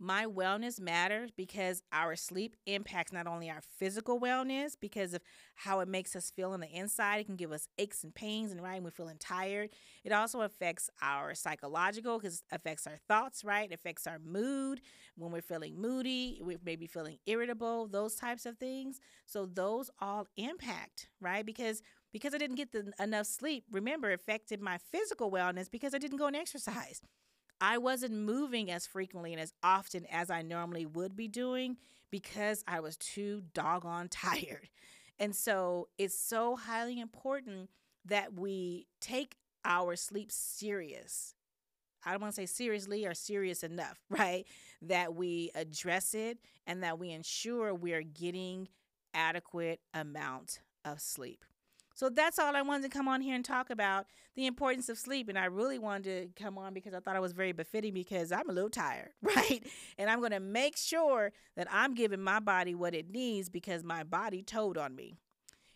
My 0.00 0.24
wellness 0.24 0.80
matters 0.80 1.30
because 1.30 1.82
our 1.92 2.16
sleep 2.16 2.56
impacts 2.66 3.12
not 3.12 3.26
only 3.26 3.50
our 3.50 3.60
physical 3.78 4.18
wellness 4.18 4.72
because 4.80 5.12
of 5.12 5.20
how 5.54 5.80
it 5.80 5.88
makes 5.88 6.16
us 6.16 6.30
feel 6.30 6.52
on 6.52 6.60
the 6.60 6.70
inside 6.70 7.20
it 7.20 7.24
can 7.26 7.36
give 7.36 7.52
us 7.52 7.68
aches 7.78 8.02
and 8.02 8.14
pains 8.14 8.50
and 8.50 8.62
right 8.62 8.82
we're 8.82 8.90
feeling 8.90 9.18
tired. 9.18 9.70
It 10.02 10.12
also 10.12 10.40
affects 10.40 10.88
our 11.02 11.34
psychological 11.34 12.18
because 12.18 12.42
it 12.50 12.54
affects 12.56 12.86
our 12.86 12.96
thoughts 13.08 13.44
right? 13.44 13.70
It 13.70 13.74
affects 13.74 14.06
our 14.06 14.18
mood. 14.18 14.80
When 15.16 15.32
we're 15.32 15.42
feeling 15.42 15.80
moody 15.80 16.40
we 16.42 16.56
may 16.64 16.76
be 16.76 16.86
feeling 16.86 17.18
irritable 17.26 17.86
those 17.86 18.14
types 18.14 18.46
of 18.46 18.56
things. 18.56 19.00
So 19.26 19.46
those 19.46 19.90
all 20.00 20.26
impact 20.36 21.08
right? 21.20 21.44
Because 21.44 21.82
because 22.12 22.34
i 22.34 22.38
didn't 22.38 22.56
get 22.56 22.72
the, 22.72 22.92
enough 23.00 23.26
sleep 23.26 23.64
remember 23.70 24.10
affected 24.12 24.60
my 24.60 24.78
physical 24.90 25.30
wellness 25.30 25.70
because 25.70 25.94
i 25.94 25.98
didn't 25.98 26.18
go 26.18 26.26
and 26.26 26.36
exercise 26.36 27.00
I 27.60 27.78
wasn't 27.78 28.14
moving 28.14 28.70
as 28.70 28.86
frequently 28.86 29.32
and 29.32 29.40
as 29.40 29.52
often 29.62 30.06
as 30.10 30.30
I 30.30 30.42
normally 30.42 30.86
would 30.86 31.16
be 31.16 31.28
doing 31.28 31.76
because 32.10 32.64
I 32.66 32.80
was 32.80 32.96
too 32.96 33.42
doggone 33.54 34.08
tired. 34.10 34.68
And 35.18 35.34
so 35.34 35.88
it's 35.98 36.18
so 36.18 36.56
highly 36.56 36.98
important 37.00 37.70
that 38.06 38.34
we 38.34 38.86
take 39.00 39.36
our 39.64 39.94
sleep 39.96 40.32
serious. 40.32 41.34
I 42.04 42.12
don't 42.12 42.22
want 42.22 42.34
to 42.34 42.40
say 42.40 42.46
seriously 42.46 43.04
or 43.06 43.14
serious 43.14 43.62
enough, 43.62 43.98
right? 44.10 44.46
That 44.82 45.14
we 45.14 45.50
address 45.54 46.14
it 46.14 46.38
and 46.66 46.82
that 46.82 46.98
we 46.98 47.10
ensure 47.10 47.74
we 47.74 47.92
are 47.92 48.02
getting 48.02 48.68
adequate 49.12 49.80
amount 49.92 50.60
of 50.84 51.00
sleep. 51.00 51.44
So 52.00 52.08
that's 52.08 52.38
all 52.38 52.56
I 52.56 52.62
wanted 52.62 52.84
to 52.84 52.88
come 52.88 53.08
on 53.08 53.20
here 53.20 53.34
and 53.34 53.44
talk 53.44 53.68
about 53.68 54.06
the 54.34 54.46
importance 54.46 54.88
of 54.88 54.96
sleep. 54.96 55.28
And 55.28 55.38
I 55.38 55.44
really 55.44 55.78
wanted 55.78 56.34
to 56.34 56.42
come 56.42 56.56
on 56.56 56.72
because 56.72 56.94
I 56.94 57.00
thought 57.00 57.14
it 57.14 57.20
was 57.20 57.34
very 57.34 57.52
befitting 57.52 57.92
because 57.92 58.32
I'm 58.32 58.48
a 58.48 58.54
little 58.54 58.70
tired, 58.70 59.10
right? 59.22 59.62
And 59.98 60.08
I'm 60.08 60.20
going 60.20 60.30
to 60.30 60.40
make 60.40 60.78
sure 60.78 61.30
that 61.58 61.66
I'm 61.70 61.94
giving 61.94 62.22
my 62.22 62.40
body 62.40 62.74
what 62.74 62.94
it 62.94 63.10
needs 63.10 63.50
because 63.50 63.84
my 63.84 64.02
body 64.02 64.40
told 64.40 64.78
on 64.78 64.96
me. 64.96 65.18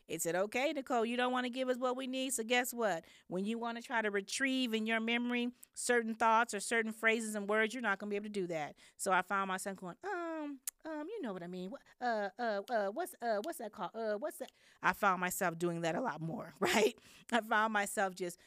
It 0.08 0.22
said, 0.22 0.34
okay, 0.34 0.72
Nicole, 0.72 1.04
you 1.04 1.18
don't 1.18 1.30
want 1.30 1.44
to 1.44 1.50
give 1.50 1.68
us 1.68 1.76
what 1.76 1.94
we 1.94 2.06
need. 2.06 2.32
So 2.32 2.42
guess 2.42 2.72
what? 2.72 3.04
When 3.28 3.44
you 3.44 3.58
want 3.58 3.76
to 3.76 3.82
try 3.82 4.00
to 4.00 4.10
retrieve 4.10 4.72
in 4.72 4.86
your 4.86 5.00
memory 5.00 5.50
certain 5.74 6.14
thoughts 6.14 6.54
or 6.54 6.60
certain 6.60 6.92
phrases 6.94 7.34
and 7.34 7.46
words, 7.46 7.74
you're 7.74 7.82
not 7.82 7.98
going 7.98 8.08
to 8.08 8.12
be 8.12 8.16
able 8.16 8.32
to 8.32 8.40
do 8.40 8.46
that. 8.46 8.76
So 8.96 9.12
I 9.12 9.20
found 9.20 9.48
myself 9.48 9.76
going, 9.76 9.96
uh, 10.02 10.33
um, 10.44 10.58
um, 10.86 11.06
you 11.08 11.22
know 11.22 11.32
what 11.32 11.42
I 11.42 11.46
mean? 11.46 11.70
Uh, 12.00 12.28
uh, 12.38 12.60
uh, 12.70 12.86
what's 12.88 13.14
uh, 13.22 13.38
what's 13.42 13.58
that 13.58 13.72
called? 13.72 13.90
Uh, 13.94 14.14
what's 14.18 14.38
that? 14.38 14.50
I 14.82 14.92
found 14.92 15.20
myself 15.20 15.58
doing 15.58 15.82
that 15.82 15.94
a 15.94 16.00
lot 16.00 16.20
more, 16.20 16.54
right? 16.60 16.94
I 17.32 17.40
found 17.40 17.72
myself 17.72 18.14
just 18.14 18.38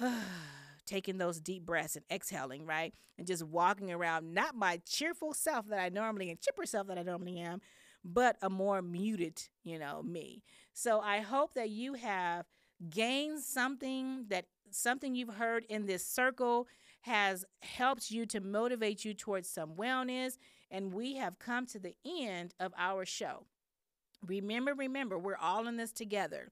taking 0.86 1.18
those 1.18 1.40
deep 1.40 1.64
breaths 1.64 1.96
and 1.96 2.04
exhaling, 2.10 2.66
right, 2.66 2.94
and 3.18 3.26
just 3.26 3.42
walking 3.44 3.92
around, 3.92 4.34
not 4.34 4.54
my 4.54 4.80
cheerful 4.86 5.34
self 5.34 5.68
that 5.68 5.78
I 5.78 5.88
normally 5.88 6.30
and 6.30 6.40
chipper 6.40 6.66
self 6.66 6.86
that 6.88 6.98
I 6.98 7.02
normally 7.02 7.38
am, 7.38 7.60
but 8.04 8.36
a 8.42 8.50
more 8.50 8.82
muted, 8.82 9.42
you 9.62 9.78
know, 9.78 10.02
me. 10.02 10.42
So 10.72 11.00
I 11.00 11.18
hope 11.18 11.54
that 11.54 11.70
you 11.70 11.94
have 11.94 12.46
gained 12.90 13.40
something 13.40 14.26
that 14.28 14.46
something 14.70 15.14
you've 15.14 15.34
heard 15.34 15.64
in 15.68 15.86
this 15.86 16.04
circle 16.06 16.66
has 17.02 17.44
helped 17.62 18.10
you 18.10 18.26
to 18.26 18.40
motivate 18.40 19.04
you 19.04 19.14
towards 19.14 19.48
some 19.48 19.74
wellness. 19.74 20.36
And 20.70 20.92
we 20.92 21.16
have 21.16 21.38
come 21.38 21.66
to 21.66 21.78
the 21.78 21.94
end 22.04 22.54
of 22.58 22.72
our 22.76 23.04
show. 23.04 23.44
Remember, 24.26 24.74
remember, 24.74 25.18
we're 25.18 25.36
all 25.36 25.66
in 25.66 25.76
this 25.76 25.92
together. 25.92 26.50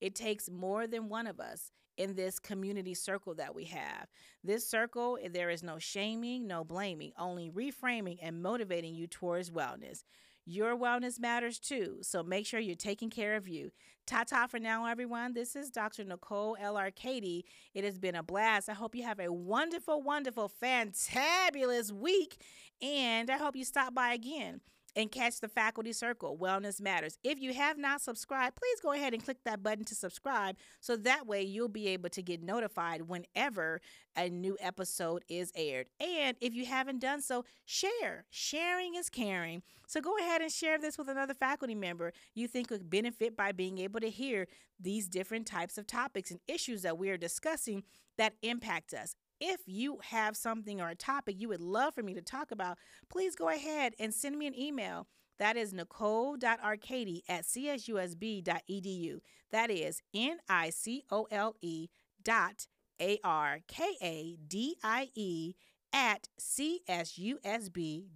It 0.00 0.14
takes 0.14 0.50
more 0.50 0.86
than 0.86 1.08
one 1.08 1.26
of 1.26 1.40
us 1.40 1.70
in 1.96 2.14
this 2.14 2.38
community 2.38 2.94
circle 2.94 3.34
that 3.34 3.54
we 3.54 3.64
have. 3.64 4.06
This 4.42 4.66
circle, 4.66 5.18
there 5.30 5.50
is 5.50 5.62
no 5.62 5.78
shaming, 5.78 6.46
no 6.46 6.64
blaming, 6.64 7.12
only 7.18 7.50
reframing 7.50 8.18
and 8.22 8.42
motivating 8.42 8.94
you 8.94 9.06
towards 9.06 9.50
wellness. 9.50 10.04
Your 10.46 10.76
wellness 10.76 11.20
matters 11.20 11.58
too, 11.58 11.98
so 12.02 12.22
make 12.22 12.46
sure 12.46 12.60
you're 12.60 12.74
taking 12.74 13.10
care 13.10 13.36
of 13.36 13.46
you. 13.46 13.70
Ta 14.06 14.24
ta 14.24 14.46
for 14.46 14.58
now, 14.58 14.86
everyone. 14.86 15.34
This 15.34 15.54
is 15.54 15.70
Dr. 15.70 16.04
Nicole 16.04 16.56
L. 16.60 16.74
Arkadie. 16.74 17.44
It 17.74 17.84
has 17.84 17.98
been 17.98 18.16
a 18.16 18.22
blast. 18.22 18.68
I 18.68 18.72
hope 18.72 18.94
you 18.94 19.04
have 19.04 19.20
a 19.20 19.32
wonderful, 19.32 20.02
wonderful, 20.02 20.50
fantabulous 20.62 21.92
week, 21.92 22.38
and 22.82 23.30
I 23.30 23.36
hope 23.36 23.54
you 23.54 23.64
stop 23.64 23.94
by 23.94 24.14
again 24.14 24.60
and 24.96 25.10
catch 25.10 25.40
the 25.40 25.48
faculty 25.48 25.92
circle 25.92 26.36
wellness 26.36 26.80
matters. 26.80 27.18
If 27.22 27.40
you 27.40 27.54
have 27.54 27.78
not 27.78 28.00
subscribed 28.00 28.56
please 28.56 28.80
go 28.80 28.92
ahead 28.92 29.14
and 29.14 29.24
click 29.24 29.38
that 29.44 29.62
button 29.62 29.84
to 29.84 29.94
subscribe 29.94 30.56
so 30.80 30.96
that 30.96 31.26
way 31.26 31.42
you'll 31.42 31.68
be 31.68 31.88
able 31.88 32.08
to 32.10 32.22
get 32.22 32.42
notified 32.42 33.02
whenever 33.02 33.80
a 34.16 34.28
new 34.28 34.56
episode 34.60 35.24
is 35.28 35.52
aired. 35.54 35.86
And 36.00 36.36
if 36.40 36.54
you 36.54 36.66
haven't 36.66 37.00
done 37.00 37.22
so 37.22 37.44
share. 37.64 38.24
Sharing 38.30 38.94
is 38.94 39.08
caring. 39.08 39.62
So 39.86 40.00
go 40.00 40.16
ahead 40.18 40.40
and 40.40 40.52
share 40.52 40.78
this 40.78 40.98
with 40.98 41.08
another 41.08 41.34
faculty 41.34 41.74
member 41.74 42.12
you 42.34 42.46
think 42.46 42.70
would 42.70 42.90
benefit 42.90 43.36
by 43.36 43.52
being 43.52 43.78
able 43.78 44.00
to 44.00 44.10
hear 44.10 44.46
these 44.78 45.08
different 45.08 45.46
types 45.46 45.78
of 45.78 45.86
topics 45.86 46.30
and 46.30 46.40
issues 46.48 46.82
that 46.82 46.98
we 46.98 47.10
are 47.10 47.16
discussing 47.16 47.82
that 48.16 48.34
impact 48.42 48.94
us 48.94 49.14
if 49.40 49.60
you 49.66 49.98
have 50.04 50.36
something 50.36 50.80
or 50.80 50.88
a 50.90 50.94
topic 50.94 51.36
you 51.38 51.48
would 51.48 51.60
love 51.60 51.94
for 51.94 52.02
me 52.02 52.14
to 52.14 52.22
talk 52.22 52.50
about, 52.50 52.78
please 53.08 53.34
go 53.34 53.48
ahead 53.48 53.94
and 53.98 54.14
send 54.14 54.38
me 54.38 54.46
an 54.46 54.58
email. 54.58 55.06
That 55.38 55.56
is 55.56 55.72
nicole.arkadie 55.72 57.22
at 57.28 57.44
csusb.edu. 57.44 59.20
That 59.50 59.70
is 59.70 60.02
N 60.14 60.38
I 60.48 60.70
C 60.70 61.04
O 61.10 61.26
L 61.30 61.56
E 61.62 61.88
dot 62.22 62.66
A 63.00 63.18
R 63.24 63.60
K 63.66 63.96
A 64.02 64.36
D 64.46 64.76
I 64.84 65.08
E 65.14 65.54
at 65.92 66.28
csusb.edu. 66.38 68.08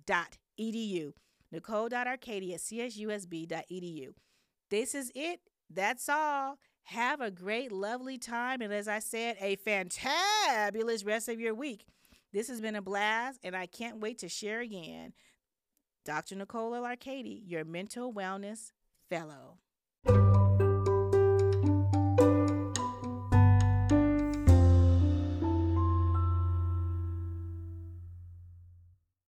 Nicole.arkadie 1.50 2.54
at 2.54 2.60
csusb.edu. 2.60 4.08
This 4.70 4.94
is 4.94 5.10
it. 5.14 5.40
That's 5.70 6.08
all. 6.08 6.58
Have 6.84 7.20
a 7.20 7.30
great, 7.30 7.72
lovely 7.72 8.18
time. 8.18 8.60
And 8.60 8.72
as 8.72 8.88
I 8.88 8.98
said, 8.98 9.36
a 9.40 9.56
fantabulous 9.56 11.04
rest 11.04 11.28
of 11.28 11.40
your 11.40 11.54
week. 11.54 11.86
This 12.32 12.48
has 12.48 12.60
been 12.60 12.74
a 12.74 12.82
blast, 12.82 13.40
and 13.42 13.56
I 13.56 13.66
can't 13.66 14.00
wait 14.00 14.18
to 14.18 14.28
share 14.28 14.60
again. 14.60 15.12
Dr. 16.04 16.36
Nicola 16.36 16.80
Arkadie, 16.80 17.42
your 17.46 17.64
mental 17.64 18.12
wellness 18.12 18.72
fellow. 19.08 19.58